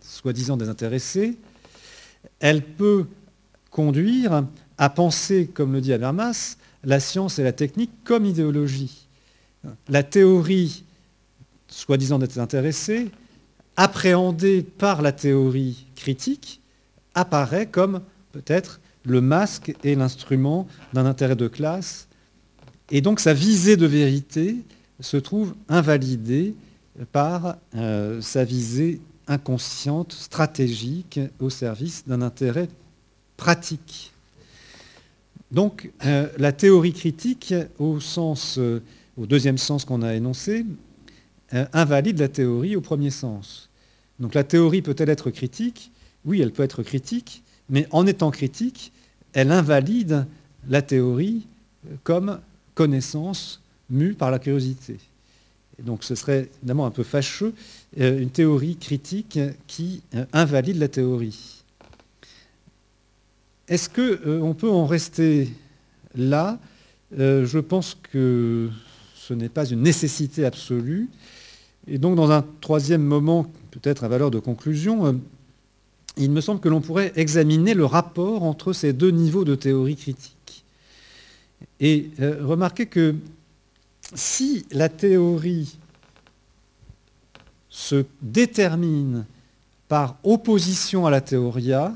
soi-disant 0.00 0.56
désintéressée, 0.56 1.36
elle 2.40 2.62
peut 2.62 3.06
conduire 3.70 4.44
à 4.78 4.90
penser, 4.90 5.48
comme 5.52 5.72
le 5.72 5.80
dit 5.80 5.92
Habermas, 5.92 6.56
la 6.84 7.00
science 7.00 7.38
et 7.38 7.42
la 7.42 7.52
technique 7.52 7.92
comme 8.04 8.24
idéologie. 8.24 9.05
La 9.88 10.02
théorie 10.02 10.84
soi-disant 11.68 12.18
désintéressée, 12.18 13.10
appréhendée 13.76 14.62
par 14.62 15.02
la 15.02 15.12
théorie 15.12 15.86
critique, 15.94 16.60
apparaît 17.14 17.66
comme 17.66 18.02
peut-être 18.32 18.80
le 19.04 19.20
masque 19.20 19.74
et 19.84 19.94
l'instrument 19.94 20.66
d'un 20.92 21.06
intérêt 21.06 21.36
de 21.36 21.48
classe. 21.48 22.08
Et 22.90 23.00
donc 23.00 23.20
sa 23.20 23.34
visée 23.34 23.76
de 23.76 23.86
vérité 23.86 24.56
se 25.00 25.16
trouve 25.16 25.54
invalidée 25.68 26.54
par 27.12 27.56
euh, 27.74 28.20
sa 28.20 28.44
visée 28.44 29.00
inconsciente, 29.28 30.12
stratégique, 30.12 31.20
au 31.40 31.50
service 31.50 32.04
d'un 32.06 32.22
intérêt 32.22 32.68
pratique. 33.36 34.12
Donc 35.50 35.90
euh, 36.04 36.28
la 36.38 36.52
théorie 36.52 36.92
critique, 36.92 37.54
au, 37.78 38.00
sens, 38.00 38.58
euh, 38.58 38.82
au 39.16 39.26
deuxième 39.26 39.58
sens 39.58 39.84
qu'on 39.84 40.02
a 40.02 40.14
énoncé, 40.14 40.66
invalide 41.72 42.18
la 42.18 42.28
théorie 42.28 42.76
au 42.76 42.80
premier 42.80 43.10
sens. 43.10 43.70
Donc 44.18 44.34
la 44.34 44.44
théorie 44.44 44.82
peut-elle 44.82 45.08
être 45.08 45.30
critique? 45.30 45.90
Oui, 46.24 46.40
elle 46.40 46.52
peut 46.52 46.62
être 46.62 46.82
critique, 46.82 47.42
mais 47.68 47.86
en 47.90 48.06
étant 48.06 48.30
critique, 48.30 48.92
elle 49.32 49.52
invalide 49.52 50.26
la 50.68 50.82
théorie 50.82 51.46
comme 52.02 52.40
connaissance 52.74 53.60
mue 53.90 54.14
par 54.14 54.30
la 54.30 54.38
curiosité. 54.38 54.98
donc 55.78 56.04
ce 56.04 56.14
serait 56.14 56.48
évidemment 56.58 56.86
un 56.86 56.90
peu 56.90 57.02
fâcheux, 57.02 57.54
euh, 58.00 58.20
une 58.20 58.30
théorie 58.30 58.76
critique 58.76 59.38
qui 59.66 60.02
euh, 60.14 60.24
invalide 60.32 60.78
la 60.78 60.88
théorie. 60.88 61.62
Est-ce 63.68 63.88
qu'on 63.88 64.50
euh, 64.50 64.54
peut 64.54 64.70
en 64.70 64.86
rester 64.86 65.48
là? 66.14 66.58
Je 67.12 67.58
pense 67.58 67.96
que 68.10 68.68
ce 69.26 69.34
n'est 69.34 69.48
pas 69.48 69.66
une 69.66 69.82
nécessité 69.82 70.44
absolue. 70.44 71.08
Et 71.88 71.98
donc 71.98 72.16
dans 72.16 72.30
un 72.30 72.44
troisième 72.60 73.02
moment, 73.02 73.50
peut-être 73.72 74.04
à 74.04 74.08
valeur 74.08 74.30
de 74.30 74.38
conclusion, 74.38 75.20
il 76.16 76.30
me 76.30 76.40
semble 76.40 76.60
que 76.60 76.68
l'on 76.68 76.80
pourrait 76.80 77.12
examiner 77.16 77.74
le 77.74 77.84
rapport 77.84 78.44
entre 78.44 78.72
ces 78.72 78.92
deux 78.92 79.10
niveaux 79.10 79.44
de 79.44 79.54
théorie 79.54 79.96
critique. 79.96 80.64
Et 81.80 82.10
remarquez 82.20 82.86
que 82.86 83.16
si 84.14 84.64
la 84.70 84.88
théorie 84.88 85.76
se 87.68 88.04
détermine 88.22 89.26
par 89.88 90.16
opposition 90.22 91.04
à 91.04 91.10
la 91.10 91.20
théoria, 91.20 91.94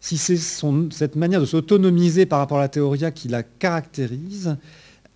si 0.00 0.18
c'est 0.18 0.36
cette 0.36 1.16
manière 1.16 1.40
de 1.40 1.46
s'autonomiser 1.46 2.26
par 2.26 2.40
rapport 2.40 2.58
à 2.58 2.62
la 2.62 2.68
théoria 2.68 3.10
qui 3.10 3.28
la 3.28 3.42
caractérise, 3.42 4.56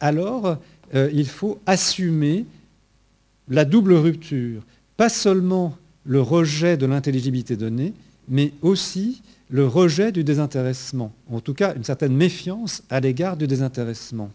alors 0.00 0.56
euh, 0.94 1.10
il 1.12 1.28
faut 1.28 1.60
assumer 1.66 2.46
la 3.48 3.64
double 3.64 3.94
rupture. 3.94 4.62
Pas 4.96 5.08
seulement 5.08 5.76
le 6.04 6.20
rejet 6.20 6.76
de 6.76 6.86
l'intelligibilité 6.86 7.56
donnée, 7.56 7.94
mais 8.28 8.52
aussi 8.62 9.22
le 9.50 9.66
rejet 9.66 10.12
du 10.12 10.24
désintéressement, 10.24 11.12
en 11.30 11.40
tout 11.40 11.54
cas 11.54 11.74
une 11.74 11.84
certaine 11.84 12.14
méfiance 12.14 12.82
à 12.88 13.00
l'égard 13.00 13.36
du 13.36 13.46
désintéressement. 13.46 14.30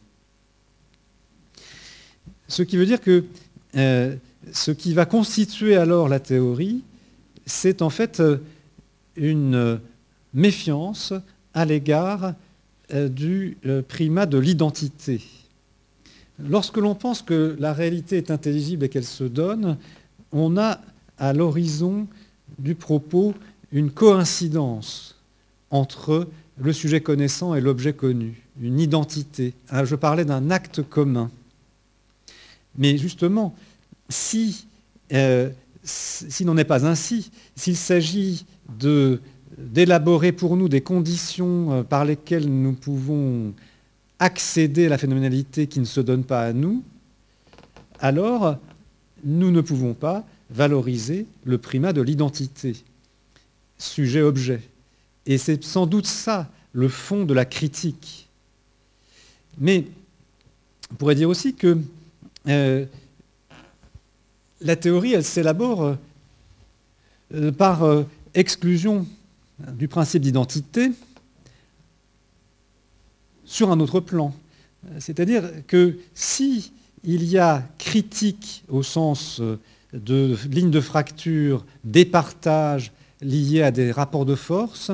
Ce 2.48 2.64
qui 2.64 2.78
veut 2.78 2.86
dire 2.86 3.02
que 3.02 3.24
euh, 3.76 4.16
ce 4.52 4.72
qui 4.72 4.94
va 4.94 5.06
constituer 5.06 5.76
alors 5.76 6.10
la 6.10 6.20
théorie, 6.20 6.84
c'est 7.46 7.82
en 7.82 7.90
fait 7.90 8.20
euh, 8.20 8.38
une 9.16 9.80
méfiance 10.34 11.14
à 11.54 11.66
l'égard 11.66 12.34
du 12.94 13.58
primat 13.88 14.28
de 14.28 14.38
l'identité. 14.38 15.22
Lorsque 16.40 16.78
l'on 16.78 16.96
pense 16.96 17.22
que 17.22 17.56
la 17.60 17.74
réalité 17.74 18.18
est 18.18 18.32
intelligible 18.32 18.86
et 18.86 18.90
qu'elle 18.90 19.06
se 19.06 19.24
donne, 19.24 19.78
on 20.32 20.58
a 20.58 20.80
à 21.18 21.34
l'horizon 21.34 22.08
du 22.60 22.76
propos 22.76 23.34
une 23.72 23.92
coïncidence 23.92 25.16
entre 25.72 26.28
le 26.58 26.74
sujet 26.74 27.02
connaissant 27.02 27.56
et 27.56 27.62
l'objet 27.62 27.94
connu, 27.94 28.42
une 28.62 28.80
identité. 28.80 29.54
Ah, 29.70 29.86
je 29.86 29.96
parlais 29.96 30.26
d'un 30.26 30.52
acte 30.52 30.82
commun. 30.82 31.30
Mais 32.78 32.98
justement, 32.98 33.56
si, 34.10 34.68
euh, 35.14 35.50
si 35.84 36.46
n'en 36.46 36.58
est 36.58 36.66
pas 36.66 36.86
ainsi, 36.86 37.32
s'il 37.56 37.78
s'agit 37.78 38.46
d'élaborer 39.58 40.32
pour 40.32 40.58
nous 40.58 40.70
des 40.70 40.82
conditions 40.82 41.72
euh, 41.72 41.84
par 41.84 42.06
lesquelles 42.06 42.48
nous 42.48 42.74
pouvons 42.74 43.54
accéder 44.20 44.86
à 44.88 44.90
la 44.90 44.98
phénoménalité 44.98 45.68
qui 45.68 45.80
ne 45.80 45.86
se 45.86 46.02
donne 46.02 46.24
pas 46.24 46.42
à 46.46 46.54
nous, 46.54 46.84
alors 48.00 48.58
nous 49.24 49.52
ne 49.52 49.62
pouvons 49.62 49.94
pas 49.94 50.26
valoriser 50.50 51.26
le 51.44 51.58
primat 51.58 51.94
de 51.94 52.02
l'identité, 52.02 52.76
sujet-objet. 53.78 54.62
Et 55.26 55.38
c'est 55.38 55.64
sans 55.64 55.88
doute 55.88 56.06
ça 56.06 56.50
le 56.74 56.88
fond 56.88 57.24
de 57.24 57.34
la 57.34 57.46
critique. 57.46 58.30
Mais 59.58 59.86
on 60.92 60.96
pourrait 60.96 61.16
dire 61.16 61.30
aussi 61.30 61.56
que 61.56 61.78
euh, 62.48 62.86
la 64.62 64.76
théorie, 64.76 65.14
elle 65.14 65.24
s'élabore 65.24 65.98
euh, 67.34 67.52
par 67.52 67.84
euh, 67.84 68.04
exclusion 68.34 69.08
du 69.74 69.88
principe 69.88 70.22
d'identité 70.22 70.92
sur 73.46 73.72
un 73.72 73.80
autre 73.80 74.00
plan. 74.00 74.34
C'est-à-dire 75.00 75.44
que 75.68 75.98
si 76.14 76.72
il 77.04 77.24
y 77.24 77.38
a 77.38 77.64
critique 77.78 78.64
au 78.70 78.84
sens 78.84 79.42
de 79.94 80.38
ligne 80.50 80.72
de 80.72 80.82
fracture, 80.82 81.66
départage 81.84 82.92
liés 83.22 83.62
à 83.62 83.72
des 83.72 83.92
rapports 83.92 84.26
de 84.26 84.36
force, 84.36 84.92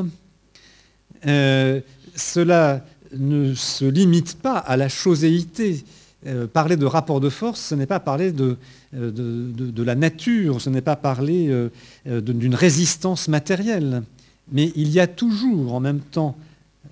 cela 1.24 2.86
ne 3.14 3.54
se 3.54 3.86
limite 3.86 4.36
pas 4.36 4.58
à 4.58 4.78
la 4.78 4.90
choséité. 4.90 5.84
Euh, 6.28 6.46
parler 6.46 6.78
de 6.78 6.86
rapport 6.86 7.20
de 7.20 7.30
force, 7.30 7.60
ce 7.60 7.76
n'est 7.76 7.88
pas 7.88 8.00
parler 8.00 8.32
de, 8.32 8.58
euh, 8.94 9.12
de, 9.12 9.84
la 9.84 9.96
nature, 9.96 10.62
ce 10.62 10.70
n'est 10.70 10.82
pas 10.82 10.96
parler 10.96 11.48
euh, 11.50 12.22
d'une 12.22 12.54
résistance 12.54 13.28
matérielle. 13.28 14.04
Mais 14.52 14.72
il 14.76 14.90
y 14.90 15.00
a 15.00 15.08
toujours 15.08 15.74
en 15.74 15.80
même 15.80 16.00
temps 16.00 16.36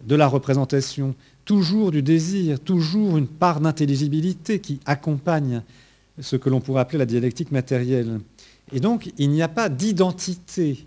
de 0.07 0.15
la 0.15 0.25
représentation, 0.25 1.13
toujours 1.49 1.89
du 1.89 2.03
désir, 2.03 2.59
toujours 2.59 3.17
une 3.17 3.25
part 3.25 3.59
d'intelligibilité 3.59 4.59
qui 4.59 4.79
accompagne 4.85 5.63
ce 6.19 6.35
que 6.35 6.47
l'on 6.47 6.61
pourrait 6.61 6.81
appeler 6.81 6.99
la 6.99 7.07
dialectique 7.07 7.51
matérielle. 7.51 8.19
Et 8.71 8.79
donc, 8.79 9.11
il 9.17 9.31
n'y 9.31 9.41
a 9.41 9.47
pas 9.47 9.67
d'identité 9.67 10.85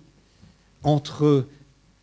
entre 0.84 1.46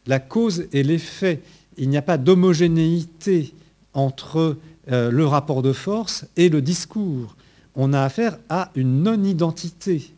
la 0.08 0.20
cause 0.20 0.68
et 0.74 0.84
l'effet 0.84 1.42
il 1.78 1.88
n'y 1.88 1.96
a 1.96 2.02
pas 2.02 2.18
d'homogénéité 2.18 3.54
entre 3.94 4.58
euh, 4.92 5.10
le 5.10 5.26
rapport 5.26 5.62
de 5.62 5.72
force 5.72 6.26
et 6.36 6.50
le 6.50 6.62
discours. 6.62 7.38
On 7.76 7.94
a 7.94 8.02
affaire 8.02 8.38
à 8.50 8.72
une 8.76 9.04
non-identité 9.04 10.12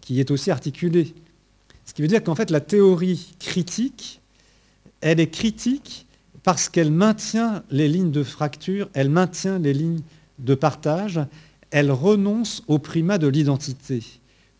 qui 0.00 0.18
est 0.18 0.30
aussi 0.30 0.50
articulée. 0.50 1.12
Ce 1.84 1.92
qui 1.92 2.00
veut 2.00 2.08
dire 2.08 2.24
qu'en 2.24 2.34
fait, 2.34 2.50
la 2.50 2.60
théorie 2.60 3.34
critique, 3.38 4.22
elle 5.02 5.20
est 5.20 5.28
critique 5.28 6.05
parce 6.46 6.68
qu'elle 6.68 6.92
maintient 6.92 7.64
les 7.72 7.88
lignes 7.88 8.12
de 8.12 8.22
fracture, 8.22 8.88
elle 8.94 9.10
maintient 9.10 9.58
les 9.58 9.74
lignes 9.74 10.02
de 10.38 10.54
partage, 10.54 11.18
elle 11.72 11.90
renonce 11.90 12.62
au 12.68 12.78
primat 12.78 13.18
de 13.18 13.26
l'identité. 13.26 14.00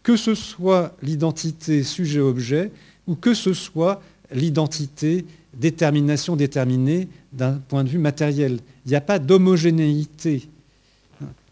Que 0.03 0.17
ce 0.17 0.35
soit 0.35 0.97
l'identité 1.01 1.85
sujet-objet 1.85 2.73
ou 3.07 3.15
que 3.15 3.35
ce 3.35 3.55
soit 3.55 4.03
l'identité 4.33 5.27
détermination 5.55 6.35
déterminée 6.35 7.07
d'un 7.33 7.53
point 7.69 7.85
de 7.85 7.89
vue 7.89 7.99
matériel. 7.99 8.59
Il 8.85 8.89
n'y 8.89 8.97
a 8.97 9.01
pas 9.01 9.21
d'homogénéité, 9.21 10.49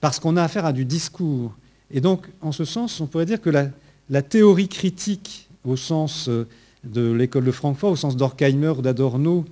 parce 0.00 0.18
qu'on 0.18 0.36
a 0.36 0.42
affaire 0.42 0.66
à 0.66 0.72
du 0.72 0.84
discours. 0.84 1.54
Et 1.92 2.00
donc, 2.00 2.26
en 2.40 2.50
ce 2.50 2.64
sens, 2.64 3.00
on 3.00 3.06
pourrait 3.06 3.26
dire 3.26 3.40
que 3.40 3.50
la, 3.50 4.22
théorie 4.22 4.66
critique, 4.66 5.48
au 5.64 5.76
sens 5.76 6.28
euh, 6.28 6.48
de 6.82 7.12
l'école 7.12 7.44
de 7.44 7.52
Francfort, 7.52 7.92
au 7.92 7.96
sens 7.96 8.16
d'Orkheimer 8.16 8.70
ou 8.70 8.82
d'Adorno, 8.82 9.44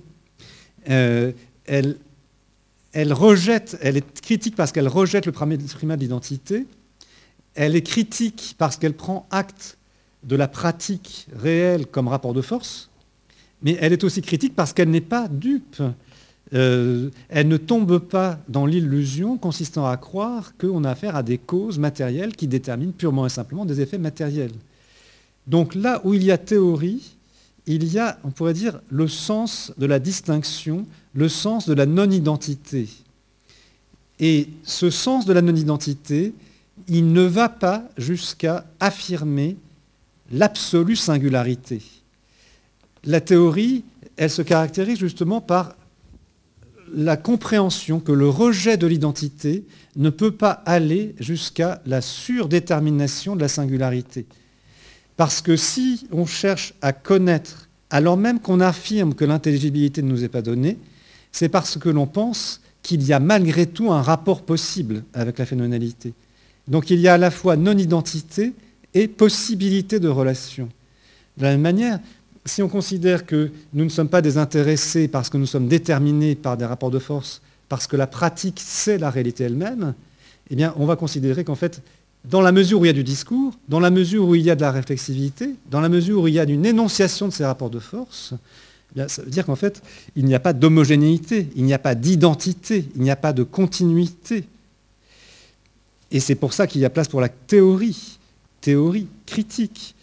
euh, 0.89 1.31
elle, 1.65 3.13
rejette, 3.13 3.77
elle 3.81 3.97
est 3.97 4.21
critique 4.21 4.55
parce 4.55 4.71
qu'elle 4.71 4.87
rejette 4.87 5.25
le 5.25 5.31
primat 5.31 5.57
de 5.57 6.01
l'identité, 6.01 6.65
elle 7.55 7.75
est 7.75 7.81
critique 7.81 8.55
parce 8.57 8.77
qu'elle 8.77 8.93
prend 8.93 9.27
acte 9.31 9.77
de 10.23 10.35
la 10.35 10.47
pratique 10.47 11.27
réelle 11.35 11.85
comme 11.85 12.07
rapport 12.07 12.33
de 12.33 12.41
force, 12.41 12.89
mais 13.61 13.77
elle 13.79 13.93
est 13.93 14.03
aussi 14.03 14.21
critique 14.21 14.55
parce 14.55 14.73
qu'elle 14.73 14.89
n'est 14.89 15.01
pas 15.01 15.27
dupe. 15.27 15.81
Euh, 16.53 17.09
elle 17.29 17.47
ne 17.47 17.57
tombe 17.57 17.97
pas 17.99 18.39
dans 18.47 18.65
l'illusion 18.65 19.37
consistant 19.37 19.87
à 19.87 19.97
croire 19.97 20.53
qu'on 20.57 20.83
a 20.83 20.91
affaire 20.91 21.15
à 21.15 21.23
des 21.23 21.37
causes 21.37 21.79
matérielles 21.79 22.35
qui 22.35 22.47
déterminent 22.47 22.93
purement 22.95 23.25
et 23.25 23.29
simplement 23.29 23.65
des 23.65 23.81
effets 23.81 23.97
matériels. 23.97 24.51
Donc 25.47 25.75
là 25.75 26.01
où 26.03 26.13
il 26.13 26.23
y 26.23 26.31
a 26.31 26.37
théorie, 26.37 27.15
il 27.65 27.85
y 27.91 27.99
a, 27.99 28.19
on 28.23 28.31
pourrait 28.31 28.53
dire, 28.53 28.81
le 28.89 29.07
sens 29.07 29.71
de 29.77 29.85
la 29.85 29.99
distinction, 29.99 30.85
le 31.13 31.29
sens 31.29 31.67
de 31.67 31.73
la 31.73 31.85
non-identité. 31.85 32.89
Et 34.19 34.49
ce 34.63 34.89
sens 34.89 35.25
de 35.25 35.33
la 35.33 35.41
non-identité, 35.41 36.33
il 36.87 37.13
ne 37.13 37.21
va 37.21 37.49
pas 37.49 37.83
jusqu'à 37.97 38.65
affirmer 38.79 39.57
l'absolue 40.31 40.95
singularité 40.95 41.81
la 43.05 43.21
théorie, 43.21 43.83
elle 44.17 44.29
se 44.29 44.41
caractérise 44.41 44.99
justement 44.99 45.41
par 45.41 45.75
la 46.93 47.17
compréhension 47.17 47.99
que 47.99 48.11
le 48.11 48.29
rejet 48.29 48.77
de 48.77 48.87
l'identité 48.87 49.65
ne 49.95 50.09
peut 50.09 50.31
pas 50.31 50.51
aller 50.65 51.15
jusqu'à 51.19 51.81
la 51.85 52.01
surdétermination 52.01 53.35
de 53.35 53.41
la 53.41 53.47
singularité. 53.47 54.25
Parce 55.17 55.41
que 55.41 55.55
si 55.55 56.07
on 56.11 56.25
cherche 56.25 56.73
à 56.81 56.93
connaître, 56.93 57.69
alors 57.89 58.17
même 58.17 58.39
qu'on 58.39 58.59
affirme 58.59 59.13
que 59.13 59.25
l'intelligibilité 59.25 60.01
ne 60.01 60.09
nous 60.09 60.23
est 60.23 60.29
pas 60.29 60.41
donnée, 60.41 60.77
c'est 61.31 61.49
parce 61.49 61.77
que 61.77 61.89
l'on 61.89 62.07
pense 62.07 62.61
qu'il 62.81 63.03
y 63.03 63.13
a 63.13 63.19
malgré 63.19 63.65
tout 63.65 63.91
un 63.91 64.01
rapport 64.01 64.41
possible 64.41 65.03
avec 65.13 65.37
la 65.37 65.45
phénoménalité. 65.45 66.13
Donc 66.67 66.89
il 66.89 66.99
y 66.99 67.07
a 67.07 67.15
à 67.15 67.17
la 67.17 67.31
fois 67.31 67.55
non-identité 67.55 68.53
et 68.93 69.07
possibilité 69.07 69.99
de 69.99 70.07
relation. 70.07 70.69
De 71.37 71.43
la 71.43 71.51
même 71.51 71.61
manière, 71.61 71.99
si 72.45 72.61
on 72.61 72.69
considère 72.69 73.25
que 73.25 73.51
nous 73.73 73.85
ne 73.85 73.89
sommes 73.89 74.09
pas 74.09 74.21
des 74.21 74.37
intéressés 74.37 75.07
parce 75.07 75.29
que 75.29 75.37
nous 75.37 75.45
sommes 75.45 75.67
déterminés 75.67 76.35
par 76.35 76.57
des 76.57 76.65
rapports 76.65 76.91
de 76.91 76.99
force, 76.99 77.41
parce 77.69 77.87
que 77.87 77.95
la 77.95 78.07
pratique, 78.07 78.61
c'est 78.63 78.97
la 78.97 79.09
réalité 79.09 79.45
elle-même, 79.45 79.93
eh 80.49 80.65
on 80.75 80.85
va 80.85 80.95
considérer 80.95 81.43
qu'en 81.43 81.55
fait, 81.55 81.81
dans 82.25 82.41
la 82.41 82.51
mesure 82.51 82.79
où 82.79 82.85
il 82.85 82.87
y 82.87 82.91
a 82.91 82.93
du 82.93 83.03
discours, 83.03 83.53
dans 83.67 83.79
la 83.79 83.89
mesure 83.89 84.27
où 84.27 84.35
il 84.35 84.43
y 84.43 84.49
a 84.49 84.55
de 84.55 84.61
la 84.61 84.71
réflexivité, 84.71 85.55
dans 85.69 85.81
la 85.81 85.89
mesure 85.89 86.21
où 86.21 86.27
il 86.27 86.33
y 86.33 86.39
a 86.39 86.43
une 86.43 86.65
énonciation 86.65 87.27
de 87.27 87.33
ces 87.33 87.45
rapports 87.45 87.69
de 87.69 87.79
force, 87.79 88.33
eh 88.95 89.07
ça 89.07 89.23
veut 89.23 89.31
dire 89.31 89.45
qu'en 89.45 89.55
fait, 89.55 89.81
il 90.15 90.25
n'y 90.25 90.35
a 90.35 90.39
pas 90.39 90.53
d'homogénéité, 90.53 91.49
il 91.55 91.63
n'y 91.63 91.73
a 91.73 91.79
pas 91.79 91.95
d'identité, 91.95 92.85
il 92.95 93.01
n'y 93.01 93.11
a 93.11 93.15
pas 93.15 93.33
de 93.33 93.43
continuité. 93.43 94.45
Et 96.11 96.19
c'est 96.19 96.35
pour 96.35 96.53
ça 96.53 96.67
qu'il 96.67 96.81
y 96.81 96.85
a 96.85 96.89
place 96.89 97.07
pour 97.07 97.21
la 97.21 97.29
théorie, 97.29 98.19
théorie 98.61 99.07
critique. 99.25 99.95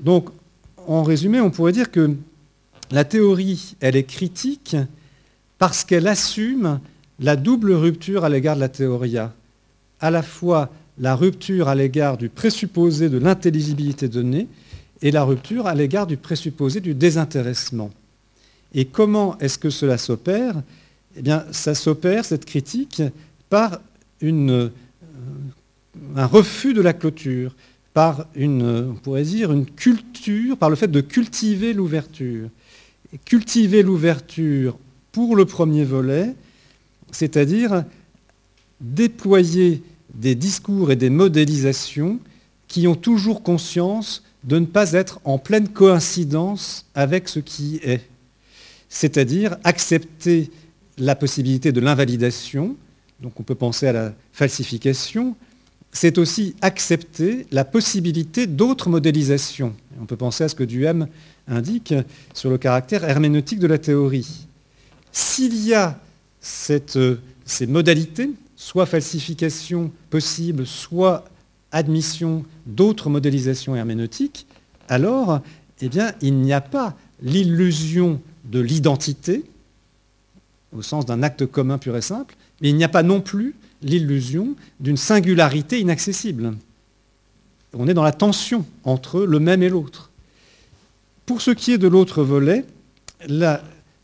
Donc, 0.00 0.30
en 0.86 1.02
résumé, 1.02 1.40
on 1.40 1.50
pourrait 1.50 1.72
dire 1.72 1.90
que 1.90 2.14
la 2.90 3.04
théorie, 3.04 3.76
elle 3.80 3.96
est 3.96 4.04
critique 4.04 4.76
parce 5.58 5.84
qu'elle 5.84 6.08
assume 6.08 6.80
la 7.20 7.36
double 7.36 7.72
rupture 7.72 8.24
à 8.24 8.28
l'égard 8.28 8.56
de 8.56 8.60
la 8.60 8.68
théoria. 8.68 9.32
À 10.00 10.10
la 10.10 10.22
fois 10.22 10.70
la 11.00 11.14
rupture 11.14 11.68
à 11.68 11.74
l'égard 11.74 12.16
du 12.16 12.28
présupposé 12.28 13.08
de 13.08 13.18
l'intelligibilité 13.18 14.08
donnée 14.08 14.48
et 15.02 15.10
la 15.10 15.24
rupture 15.24 15.66
à 15.66 15.74
l'égard 15.74 16.06
du 16.06 16.16
présupposé 16.16 16.80
du 16.80 16.94
désintéressement. 16.94 17.90
Et 18.74 18.84
comment 18.84 19.38
est-ce 19.38 19.58
que 19.58 19.70
cela 19.70 19.96
s'opère? 19.96 20.62
Eh 21.16 21.22
bien, 21.22 21.44
ça 21.52 21.74
s'opère, 21.74 22.24
cette 22.24 22.44
critique, 22.44 23.02
par 23.48 23.80
euh, 24.22 24.68
un 26.16 26.26
refus 26.26 26.74
de 26.74 26.80
la 26.80 26.92
clôture, 26.92 27.54
par 27.94 28.26
une, 28.34 28.90
on 28.90 28.94
pourrait 28.94 29.22
dire, 29.22 29.52
une 29.52 29.66
culture, 29.66 30.56
par 30.56 30.70
le 30.70 30.76
fait 30.76 30.90
de 30.90 31.00
cultiver 31.00 31.72
l'ouverture. 31.72 32.48
Cultiver 33.24 33.82
l'ouverture 33.82 34.76
pour 35.12 35.34
le 35.34 35.46
premier 35.46 35.84
volet, 35.84 36.34
c'est-à-dire 37.10 37.84
déployer 38.80 39.82
des 40.14 40.34
discours 40.34 40.90
et 40.90 40.96
des 40.96 41.10
modélisations 41.10 42.20
qui 42.66 42.86
ont 42.86 42.94
toujours 42.94 43.42
conscience 43.42 44.22
de 44.44 44.58
ne 44.58 44.66
pas 44.66 44.92
être 44.92 45.20
en 45.24 45.38
pleine 45.38 45.68
coïncidence 45.68 46.86
avec 46.94 47.28
ce 47.28 47.40
qui 47.40 47.80
est. 47.82 48.02
C'est-à-dire 48.88 49.56
accepter 49.64 50.50
la 50.96 51.14
possibilité 51.14 51.72
de 51.72 51.80
l'invalidation, 51.80 52.76
donc 53.20 53.38
on 53.38 53.42
peut 53.42 53.54
penser 53.54 53.86
à 53.86 53.92
la 53.92 54.14
falsification, 54.32 55.36
c'est 55.92 56.18
aussi 56.18 56.54
accepter 56.60 57.46
la 57.50 57.64
possibilité 57.64 58.46
d'autres 58.46 58.88
modélisations. 58.88 59.74
On 60.00 60.06
peut 60.06 60.16
penser 60.16 60.44
à 60.44 60.48
ce 60.48 60.54
que 60.54 60.64
Duhem 60.64 61.08
indique 61.46 61.94
sur 62.34 62.50
le 62.50 62.58
caractère 62.58 63.04
herméneutique 63.04 63.58
de 63.58 63.66
la 63.66 63.78
théorie. 63.78 64.46
S'il 65.12 65.66
y 65.66 65.74
a 65.74 65.98
ces 66.40 67.66
modalités, 67.66 68.30
soit 68.58 68.86
falsification 68.86 69.92
possible, 70.10 70.66
soit 70.66 71.24
admission 71.70 72.44
d'autres 72.66 73.08
modélisations 73.08 73.76
herméneutiques, 73.76 74.46
alors 74.88 75.40
eh 75.80 75.88
il 76.20 76.34
n'y 76.40 76.52
a 76.52 76.60
pas 76.60 76.96
l'illusion 77.22 78.20
de 78.44 78.58
l'identité, 78.58 79.44
au 80.76 80.82
sens 80.82 81.06
d'un 81.06 81.22
acte 81.22 81.46
commun 81.46 81.78
pur 81.78 81.96
et 81.96 82.02
simple, 82.02 82.36
mais 82.60 82.70
il 82.70 82.76
n'y 82.76 82.82
a 82.82 82.88
pas 82.88 83.04
non 83.04 83.20
plus 83.20 83.54
l'illusion 83.80 84.56
d'une 84.80 84.96
singularité 84.96 85.78
inaccessible. 85.78 86.54
On 87.74 87.86
est 87.86 87.94
dans 87.94 88.02
la 88.02 88.12
tension 88.12 88.66
entre 88.82 89.20
le 89.20 89.38
même 89.38 89.62
et 89.62 89.68
l'autre. 89.68 90.10
Pour 91.26 91.42
ce 91.42 91.52
qui 91.52 91.72
est 91.72 91.78
de 91.78 91.86
l'autre 91.86 92.24
volet, 92.24 92.64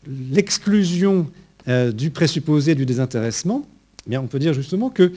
l'exclusion 0.07 1.29
euh, 1.67 1.91
du 1.91 2.09
présupposé 2.09 2.73
du 2.73 2.85
désintéressement, 2.85 3.67
on 4.11 4.27
peut 4.27 4.39
dire 4.39 4.53
justement 4.53 4.89
qu'il 4.89 5.11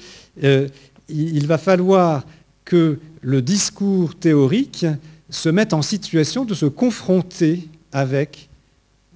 euh, 0.44 0.68
va 1.08 1.58
falloir 1.58 2.24
que 2.64 2.98
le 3.22 3.42
discours 3.42 4.14
théorique 4.14 4.86
se 5.30 5.48
mette 5.48 5.72
en 5.72 5.82
situation 5.82 6.44
de 6.44 6.54
se 6.54 6.66
confronter 6.66 7.68
avec 7.92 8.48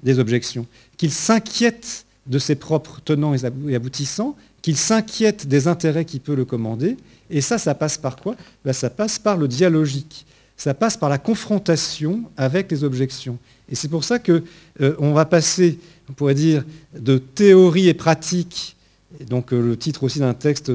des 0.02 0.18
objections, 0.18 0.66
qu'il 0.96 1.12
s'inquiète 1.12 2.04
de 2.26 2.38
ses 2.38 2.54
propres 2.54 3.00
tenants 3.04 3.34
et 3.34 3.74
aboutissants, 3.74 4.36
qu'il 4.62 4.76
s'inquiète 4.76 5.46
des 5.46 5.66
intérêts 5.66 6.04
qui 6.04 6.20
peut 6.20 6.34
le 6.34 6.44
commander. 6.44 6.96
Et 7.30 7.40
ça, 7.40 7.58
ça 7.58 7.74
passe 7.74 7.98
par 7.98 8.16
quoi? 8.16 8.36
Ben, 8.64 8.72
Ça 8.72 8.90
passe 8.90 9.18
par 9.18 9.36
le 9.36 9.48
dialogique. 9.48 10.24
Ça 10.56 10.74
passe 10.74 10.96
par 10.96 11.08
la 11.08 11.18
confrontation 11.18 12.22
avec 12.36 12.70
les 12.70 12.84
objections. 12.84 13.38
Et 13.68 13.74
c'est 13.74 13.88
pour 13.88 14.04
ça 14.04 14.18
qu'on 14.18 14.42
euh, 14.80 15.12
va 15.12 15.24
passer, 15.24 15.78
on 16.08 16.12
pourrait 16.12 16.34
dire, 16.34 16.64
de 16.96 17.18
théorie 17.18 17.88
et 17.88 17.94
pratique, 17.94 18.76
et 19.20 19.24
donc 19.24 19.52
euh, 19.52 19.60
le 19.60 19.76
titre 19.76 20.04
aussi 20.04 20.18
d'un 20.18 20.34
texte 20.34 20.72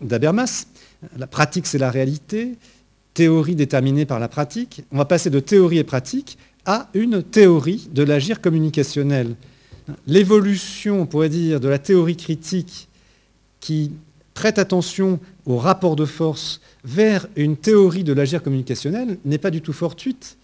d'Abermas, 0.00 0.66
la 1.16 1.26
pratique 1.26 1.66
c'est 1.66 1.78
la 1.78 1.90
réalité, 1.90 2.56
théorie 3.14 3.54
déterminée 3.54 4.06
par 4.06 4.18
la 4.18 4.28
pratique, 4.28 4.84
on 4.90 4.98
va 4.98 5.04
passer 5.04 5.30
de 5.30 5.40
théorie 5.40 5.78
et 5.78 5.84
pratique 5.84 6.38
à 6.64 6.88
une 6.94 7.22
théorie 7.22 7.88
de 7.92 8.02
l'agir 8.02 8.40
communicationnel. 8.40 9.34
L'évolution, 10.06 11.02
on 11.02 11.06
pourrait 11.06 11.28
dire, 11.28 11.60
de 11.60 11.68
la 11.68 11.78
théorie 11.78 12.16
critique 12.16 12.88
qui 13.60 13.92
prête 14.34 14.58
attention 14.58 15.20
au 15.44 15.56
rapport 15.56 15.96
de 15.96 16.04
force 16.04 16.60
vers 16.84 17.26
une 17.36 17.56
théorie 17.56 18.04
de 18.04 18.12
l'agir 18.12 18.42
communicationnel 18.42 19.18
n'est 19.24 19.38
pas 19.38 19.50
du 19.50 19.60
tout 19.60 19.72
fortuite, 19.72 20.38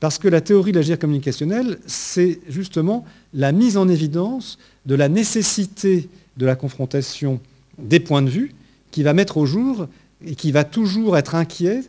parce 0.00 0.18
que 0.18 0.28
la 0.28 0.40
théorie 0.40 0.72
de 0.72 0.78
l'agir 0.78 0.98
communicationnel, 0.98 1.78
c'est 1.86 2.40
justement 2.48 3.04
la 3.34 3.52
mise 3.52 3.76
en 3.76 3.88
évidence 3.88 4.58
de 4.86 4.94
la 4.94 5.08
nécessité 5.08 6.08
de 6.40 6.46
la 6.46 6.56
confrontation 6.56 7.38
des 7.78 8.00
points 8.00 8.22
de 8.22 8.30
vue 8.30 8.54
qui 8.90 9.02
va 9.02 9.12
mettre 9.12 9.36
au 9.36 9.46
jour 9.46 9.86
et 10.24 10.34
qui 10.34 10.52
va 10.52 10.64
toujours 10.64 11.16
être 11.16 11.34
inquiet 11.34 11.82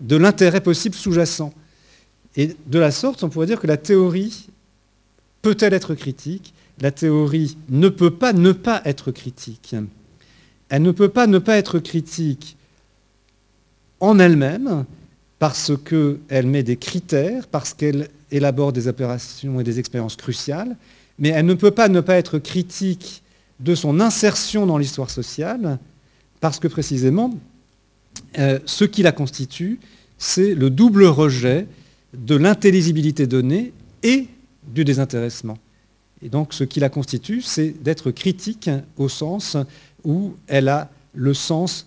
de 0.00 0.16
l'intérêt 0.16 0.60
possible 0.60 0.96
sous-jacent. 0.96 1.54
Et 2.36 2.56
de 2.66 2.78
la 2.78 2.90
sorte, 2.90 3.22
on 3.22 3.28
pourrait 3.28 3.46
dire 3.46 3.60
que 3.60 3.66
la 3.68 3.76
théorie 3.76 4.48
peut-elle 5.40 5.72
être 5.72 5.94
critique 5.94 6.52
La 6.80 6.90
théorie 6.90 7.56
ne 7.68 7.88
peut 7.88 8.10
pas 8.10 8.32
ne 8.32 8.50
pas 8.52 8.82
être 8.84 9.12
critique. 9.12 9.74
Elle 10.68 10.82
ne 10.82 10.90
peut 10.90 11.08
pas 11.08 11.28
ne 11.28 11.38
pas 11.38 11.56
être 11.56 11.78
critique 11.78 12.56
en 14.00 14.18
elle-même, 14.18 14.84
parce 15.38 15.72
qu'elle 15.76 16.46
met 16.46 16.64
des 16.64 16.76
critères, 16.76 17.46
parce 17.46 17.72
qu'elle 17.72 18.08
élabore 18.32 18.72
des 18.72 18.88
opérations 18.88 19.60
et 19.60 19.64
des 19.64 19.78
expériences 19.78 20.16
cruciales, 20.16 20.76
mais 21.18 21.28
elle 21.28 21.46
ne 21.46 21.54
peut 21.54 21.70
pas 21.70 21.88
ne 21.88 22.00
pas 22.00 22.16
être 22.16 22.38
critique 22.38 23.21
de 23.62 23.74
son 23.74 24.00
insertion 24.00 24.66
dans 24.66 24.78
l'histoire 24.78 25.10
sociale, 25.10 25.78
parce 26.40 26.58
que 26.58 26.68
précisément, 26.68 27.32
euh, 28.38 28.58
ce 28.66 28.84
qui 28.84 29.02
la 29.02 29.12
constitue, 29.12 29.78
c'est 30.18 30.54
le 30.54 30.70
double 30.70 31.04
rejet 31.04 31.66
de 32.16 32.36
l'intelligibilité 32.36 33.26
donnée 33.26 33.72
et 34.02 34.26
du 34.66 34.84
désintéressement. 34.84 35.58
Et 36.22 36.28
donc 36.28 36.52
ce 36.52 36.64
qui 36.64 36.80
la 36.80 36.88
constitue, 36.88 37.42
c'est 37.42 37.74
d'être 37.82 38.10
critique 38.10 38.70
au 38.96 39.08
sens 39.08 39.56
où 40.04 40.34
elle 40.46 40.68
a 40.68 40.90
le 41.14 41.34
sens 41.34 41.86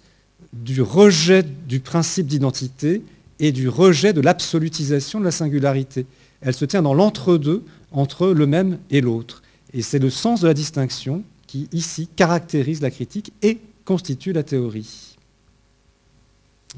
du 0.53 0.81
rejet 0.81 1.43
du 1.43 1.79
principe 1.79 2.27
d'identité 2.27 3.01
et 3.39 3.51
du 3.51 3.67
rejet 3.67 4.13
de 4.13 4.21
l'absolutisation 4.21 5.19
de 5.19 5.25
la 5.25 5.31
singularité. 5.31 6.05
Elle 6.41 6.53
se 6.53 6.65
tient 6.65 6.81
dans 6.81 6.93
l'entre-deux 6.93 7.63
entre 7.91 8.27
le 8.27 8.45
même 8.47 8.77
et 8.89 9.01
l'autre. 9.01 9.41
Et 9.73 9.81
c'est 9.81 9.99
le 9.99 10.09
sens 10.09 10.41
de 10.41 10.47
la 10.47 10.53
distinction 10.53 11.23
qui, 11.55 11.69
ici, 11.71 12.09
caractérise 12.13 12.81
la 12.81 12.91
critique 12.91 13.31
et 13.41 13.59
constitue 13.85 14.33
la 14.33 14.43
théorie. 14.43 15.15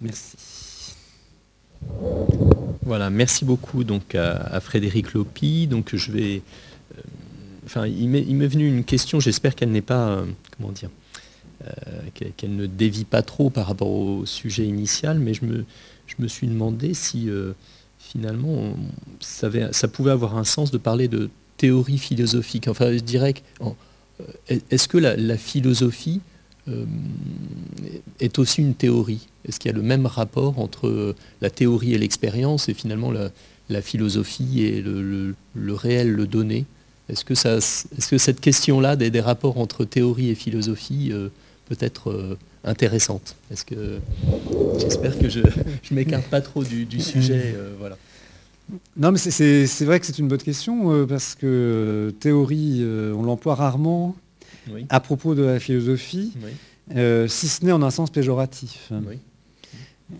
Merci. 0.01 0.37
Voilà, 2.83 3.09
merci 3.09 3.45
beaucoup 3.45 3.83
donc 3.83 4.13
à, 4.13 4.59
Frédéric 4.59 5.13
Lopi. 5.13 5.67
Donc 5.67 5.95
je 5.95 6.11
vais, 6.11 6.41
euh, 6.95 7.01
enfin, 7.65 7.87
il 7.87 8.07
m'est 8.09 8.47
venu 8.47 8.67
une 8.67 8.83
question. 8.83 9.19
J'espère 9.19 9.55
qu'elle 9.55 9.71
n'est 9.71 9.81
pas, 9.81 10.09
euh, 10.09 10.25
comment 10.55 10.71
dire, 10.71 10.89
euh, 11.65 12.31
qu'elle 12.35 12.55
ne 12.55 12.67
dévie 12.67 13.05
pas 13.05 13.23
trop 13.23 13.49
par 13.49 13.67
rapport 13.67 13.89
au 13.89 14.25
sujet 14.25 14.65
initial, 14.65 15.17
mais 15.17 15.33
je 15.33 15.45
me, 15.45 15.65
je 16.05 16.15
me 16.19 16.27
suis 16.27 16.47
demandé 16.47 16.93
si 16.93 17.29
finalement 17.99 18.75
ça, 19.19 19.49
pouvait 19.87 20.11
avoir 20.11 20.37
un 20.37 20.43
sens 20.43 20.71
de 20.71 20.77
parler 20.77 21.07
de 21.07 21.29
théorie 21.57 21.97
philosophique. 21.97 22.67
Enfin, 22.67 22.93
je 22.93 22.99
dirais 22.99 23.33
euh, 23.61 23.69
est-ce 24.49 24.87
que 24.87 24.97
la, 24.97 25.37
philosophie 25.37 26.21
euh, 26.67 26.85
est 28.19 28.39
aussi 28.39 28.61
une 28.61 28.73
théorie? 28.73 29.27
Est-ce 29.47 29.59
qu'il 29.59 29.71
y 29.71 29.73
a 29.73 29.77
le 29.77 29.83
même 29.83 30.05
rapport 30.05 30.59
entre 30.59 31.15
la 31.41 31.49
théorie 31.49 31.93
et 31.93 31.97
l'expérience 31.97 32.69
et 32.69 32.73
finalement 32.73 33.11
la, 33.11 33.81
philosophie 33.81 34.63
et 34.63 34.81
le, 34.81 35.35
réel, 35.73 36.11
le 36.11 36.27
donné? 36.27 36.65
Est-ce 37.09 37.23
que, 37.23 38.17
cette 38.17 38.41
question-là 38.41 38.95
des, 38.95 39.21
rapports 39.21 39.57
entre 39.57 39.85
théorie 39.85 40.29
et 40.29 40.35
philosophie 40.35 41.11
peut 41.67 41.77
être 41.79 42.37
intéressante? 42.63 43.35
J'espère 43.49 45.17
que 45.17 45.29
je 45.29 45.39
ne 45.91 45.95
m'écarte 45.95 46.25
pas 46.25 46.41
trop 46.41 46.63
du, 46.63 46.99
sujet, 46.99 47.55
euh. 47.55 47.89
Non, 48.97 49.11
mais 49.11 49.17
c'est 49.17 49.85
vrai 49.85 49.99
que 49.99 50.05
c'est 50.05 50.19
une 50.19 50.27
bonne 50.27 50.41
question 50.41 50.91
euh, 50.91 51.05
parce 51.05 51.35
que 51.35 51.45
euh, 51.45 52.11
théorie, 52.11 52.83
on 53.15 53.23
l'emploie 53.23 53.55
rarement 53.55 54.15
à 54.89 54.99
propos 54.99 55.35
de 55.35 55.43
la 55.43 55.59
philosophie, 55.59 56.33
si 57.27 57.47
ce 57.47 57.65
n'est 57.65 57.71
en 57.71 57.81
un 57.81 57.91
sens 57.91 58.09
péjoratif. 58.09 58.91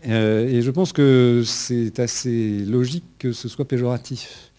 et 0.03 0.61
je 0.61 0.71
pense 0.71 0.93
que 0.93 1.43
c'est 1.45 1.99
assez 1.99 2.59
logique 2.59 3.03
que 3.19 3.33
ce 3.33 3.49
soit 3.49 3.65
péjoratif, 3.65 4.51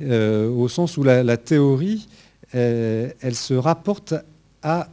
au 0.00 0.68
sens 0.68 0.96
où 0.96 1.04
la, 1.04 1.22
la 1.22 1.36
théorie, 1.36 2.08
elle 2.52 3.34
se 3.34 3.54
rapporte 3.54 4.14
à 4.62 4.88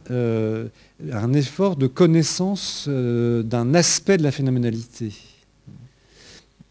un 1.12 1.32
effort 1.32 1.76
de 1.76 1.86
connaissance 1.86 2.86
euh, 2.88 3.42
d'un 3.42 3.74
aspect 3.74 4.16
de 4.16 4.22
la 4.22 4.30
phénoménalité. 4.30 5.12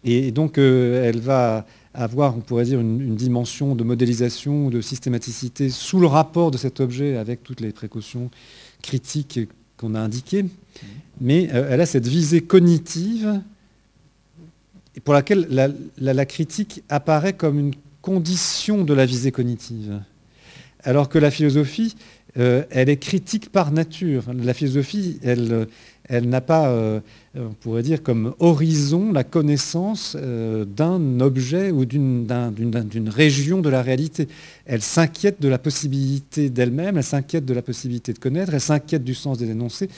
Et 0.06 0.32
donc 0.32 0.58
euh, 0.58 1.04
elle 1.04 1.20
va 1.20 1.66
avoir, 1.94 2.38
on 2.38 2.42
pourrait 2.42 2.66
dire, 2.66 2.80
une, 2.80 3.16
dimension 3.16 3.76
de 3.76 3.84
modélisation, 3.84 4.70
de 4.70 4.82
systématicité 4.82 5.70
sous 5.70 6.00
le 6.00 6.08
rapport 6.08 6.52
de 6.52 6.58
cet 6.58 6.80
objet 6.80 7.18
avec 7.18 7.44
toutes 7.44 7.60
les 7.60 7.72
précautions 7.72 8.30
critiques 8.82 9.40
qu'on 9.78 9.96
a 9.96 10.00
indiquées. 10.00 10.46
Mais 11.20 11.50
euh, 11.54 11.68
elle 11.72 11.82
a 11.82 11.86
cette 11.86 12.08
visée 12.08 12.42
cognitive 12.42 13.42
pour 15.04 15.14
laquelle 15.14 15.48
la 15.98 16.26
critique 16.26 16.84
apparaît 16.88 17.34
comme 17.34 17.60
une 17.60 17.74
condition 18.02 18.84
de 18.84 18.94
la 18.94 19.06
visée 19.06 19.32
cognitive. 19.32 20.00
Alors 20.84 21.10
que 21.10 21.18
la 21.18 21.32
philosophie, 21.32 21.96
euh, 22.38 22.64
elle 22.70 22.90
est 22.90 22.98
critique 22.98 23.50
par 23.50 23.72
nature. 23.72 24.24
La 24.34 24.54
philosophie, 24.54 25.20
elle, 25.24 25.68
elle 26.10 26.28
n'a 26.28 26.42
pas, 26.42 26.68
euh, 26.68 27.00
on 27.36 27.54
pourrait 27.54 27.82
dire, 27.82 28.04
comme 28.04 28.34
horizon 28.40 29.14
la 29.14 29.24
connaissance 29.24 30.18
euh, 30.20 30.66
d'un 30.66 31.22
objet 31.22 31.72
ou 31.72 31.86
d'une 31.86 32.28
région 33.10 33.62
de 33.62 33.70
la 33.70 33.82
réalité. 33.82 34.28
Elle 34.66 34.82
s'inquiète 34.82 35.42
de 35.42 35.48
la 35.48 35.58
possibilité 35.58 36.50
d'elle-même, 36.50 36.98
elle 36.98 37.04
s'inquiète 37.04 37.46
de 37.46 37.54
la 37.54 37.62
possibilité 37.62 38.12
de 38.12 38.20
connaître, 38.20 38.54
elle 38.54 38.62
s'inquiète 38.62 39.04
du 39.04 39.16
sens 39.16 39.38
des 39.38 39.50
énoncés. 39.50 39.90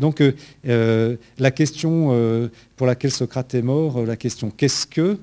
Donc 0.00 0.22
la 0.64 1.50
question 1.52 2.50
pour 2.76 2.86
laquelle 2.86 3.12
Socrate 3.12 3.54
est 3.54 3.62
mort, 3.62 4.04
la 4.04 4.16
question 4.16 4.50
qu'est-ce 4.50 4.86
que, 4.86 5.18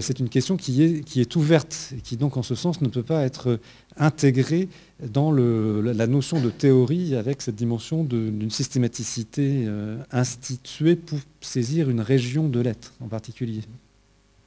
c'est 0.00 0.18
une 0.18 0.28
question 0.28 0.56
qui 0.56 0.82
est, 0.82 1.00
qui 1.04 1.20
est 1.20 1.36
ouverte 1.36 1.92
et 1.96 2.00
qui 2.00 2.16
donc 2.16 2.36
en 2.36 2.42
ce 2.42 2.54
sens 2.54 2.80
ne 2.80 2.88
peut 2.88 3.02
pas 3.02 3.22
être 3.24 3.58
intégrée 3.96 4.68
dans 5.02 5.30
la 5.30 6.06
notion 6.06 6.40
de 6.40 6.50
théorie 6.50 7.16
avec 7.16 7.42
cette 7.42 7.56
dimension 7.56 8.04
d'une 8.04 8.50
systématicité 8.50 9.64
euh, 9.66 9.98
instituée 10.10 10.96
pour 10.96 11.18
saisir 11.40 11.90
une 11.90 12.00
région 12.00 12.48
de 12.48 12.60
l'être 12.60 12.92
en 13.00 13.08
particulier. 13.08 13.60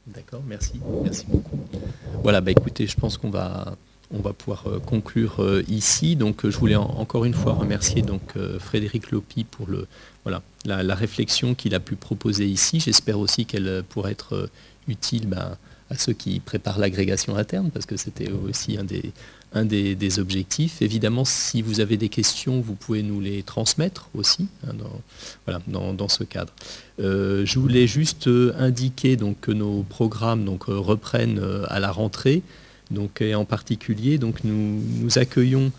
D'accord, 0.07 0.41
merci. 0.47 0.79
Merci 1.03 1.25
beaucoup. 1.27 1.59
Voilà, 2.23 2.41
bah 2.41 2.49
écoutez, 2.49 2.87
je 2.87 2.95
pense 2.95 3.17
qu'on 3.17 3.29
va, 3.29 3.77
on 4.11 4.21
va 4.21 4.33
pouvoir 4.33 4.65
euh, 4.67 4.79
conclure 4.79 5.39
euh, 5.39 5.63
ici. 5.67 6.15
Donc 6.15 6.49
je 6.49 6.57
voulais 6.57 6.75
encore 6.75 7.25
une 7.25 7.35
fois 7.35 7.53
remercier 7.53 8.01
donc, 8.01 8.33
Frédéric 8.57 9.11
Lopi 9.11 9.43
pour 9.43 9.67
le, 9.67 9.87
voilà, 10.23 10.41
la, 10.65 10.95
réflexion 10.95 11.53
qu'il 11.53 11.75
a 11.75 11.79
pu 11.79 11.95
proposer 11.95 12.47
ici. 12.47 12.79
J'espère 12.79 13.19
aussi 13.19 13.45
qu'elle 13.45 13.83
pourrait 13.87 14.13
être 14.13 14.49
utile 14.87 15.27
bah, 15.27 15.59
à 15.89 15.97
ceux 15.97 16.13
qui 16.13 16.39
préparent 16.39 16.79
l'agrégation 16.79 17.35
interne, 17.35 17.71
parce 17.71 17.85
que 17.85 17.97
c'était 17.97 18.29
aussi 18.31 18.77
un 18.77 18.83
des, 18.83 19.11
un 19.53 19.65
des, 19.65 20.19
objectifs. 20.19 20.81
Évidemment, 20.81 21.25
si 21.25 21.61
vous 21.61 21.79
avez 21.79 21.97
des 21.97 22.09
questions, 22.09 22.61
vous 22.61 22.75
pouvez 22.75 23.03
nous 23.03 23.19
les 23.19 23.43
transmettre 23.43 24.09
aussi 24.13 24.47
hein, 24.67 24.73
dans, 24.73 25.01
voilà, 25.45 25.61
dans, 25.67 26.07
ce 26.07 26.23
cadre. 26.23 26.53
Euh, 26.99 27.45
je 27.45 27.59
voulais 27.59 27.87
juste 27.87 28.27
euh, 28.27 28.53
indiquer 28.57 29.15
donc, 29.15 29.39
que 29.41 29.51
nos 29.51 29.83
programmes 29.83 30.45
donc, 30.45 30.69
euh, 30.69 30.77
reprennent 30.77 31.41
à 31.67 31.79
la 31.79 31.91
rentrée. 31.91 32.43
Donc, 32.91 33.21
et 33.21 33.35
en 33.35 33.45
particulier, 33.45 34.17
donc, 34.17 34.43
nous 34.43 35.17
accueillons 35.17 35.71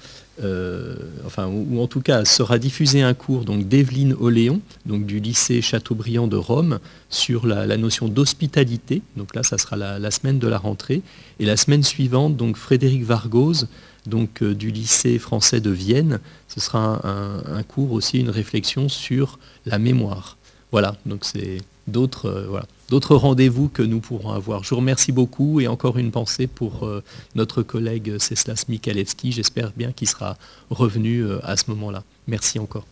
euh, 0.42 0.96
enfin, 1.26 1.46
ou, 1.46 1.80
en 1.80 1.86
tout 1.86 2.00
cas 2.00 2.24
sera 2.24 2.58
diffusé 2.58 3.02
un 3.02 3.14
cours 3.14 3.44
donc 3.44 3.68
d'Evelyne 3.68 4.14
Oléon, 4.18 4.60
donc 4.86 5.06
du 5.06 5.20
lycée 5.20 5.60
Chateaubriand 5.60 6.26
de 6.26 6.36
Rome, 6.36 6.78
sur 7.08 7.46
la, 7.46 7.76
notion 7.76 8.08
d'hospitalité. 8.08 9.02
Donc 9.16 9.34
là, 9.34 9.42
ça 9.42 9.58
sera 9.58 9.76
la, 9.76 10.10
semaine 10.10 10.38
de 10.38 10.48
la 10.48 10.58
rentrée. 10.58 11.02
Et 11.38 11.44
la 11.44 11.56
semaine 11.56 11.82
suivante, 11.82 12.36
donc 12.36 12.56
Frédéric 12.56 13.04
Vargose, 13.04 13.68
donc 14.06 14.42
euh, 14.42 14.54
du 14.54 14.70
lycée 14.70 15.18
français 15.18 15.60
de 15.60 15.70
Vienne, 15.70 16.20
ce 16.48 16.60
sera 16.60 17.00
un 17.04 17.62
cours 17.62 17.92
aussi, 17.92 18.18
une 18.18 18.30
réflexion 18.30 18.88
sur 18.88 19.38
la 19.66 19.78
mémoire. 19.78 20.36
Voilà, 20.72 20.96
donc 21.04 21.24
c'est 21.24 21.58
d'autres 21.86 22.26
euh, 22.26 22.60
d'autres 22.90 23.14
rendez-vous 23.14 23.68
que 23.68 23.82
nous 23.82 24.00
pourrons 24.00 24.32
avoir. 24.32 24.64
Je 24.64 24.70
vous 24.70 24.76
remercie 24.76 25.12
beaucoup 25.12 25.60
et 25.60 25.68
encore 25.68 25.96
une 25.96 26.10
pensée 26.10 26.46
pour 26.46 26.84
euh, 26.84 27.02
notre 27.34 27.62
collègue 27.62 28.18
Ceslas 28.18 28.64
Mikalevski. 28.68 29.32
J'espère 29.32 29.72
bien 29.76 29.92
qu'il 29.92 30.08
sera 30.08 30.36
revenu 30.70 31.20
euh, 31.20 31.38
à 31.44 31.56
ce 31.56 31.64
moment-là. 31.70 32.02
Merci 32.26 32.58
encore. 32.58 32.86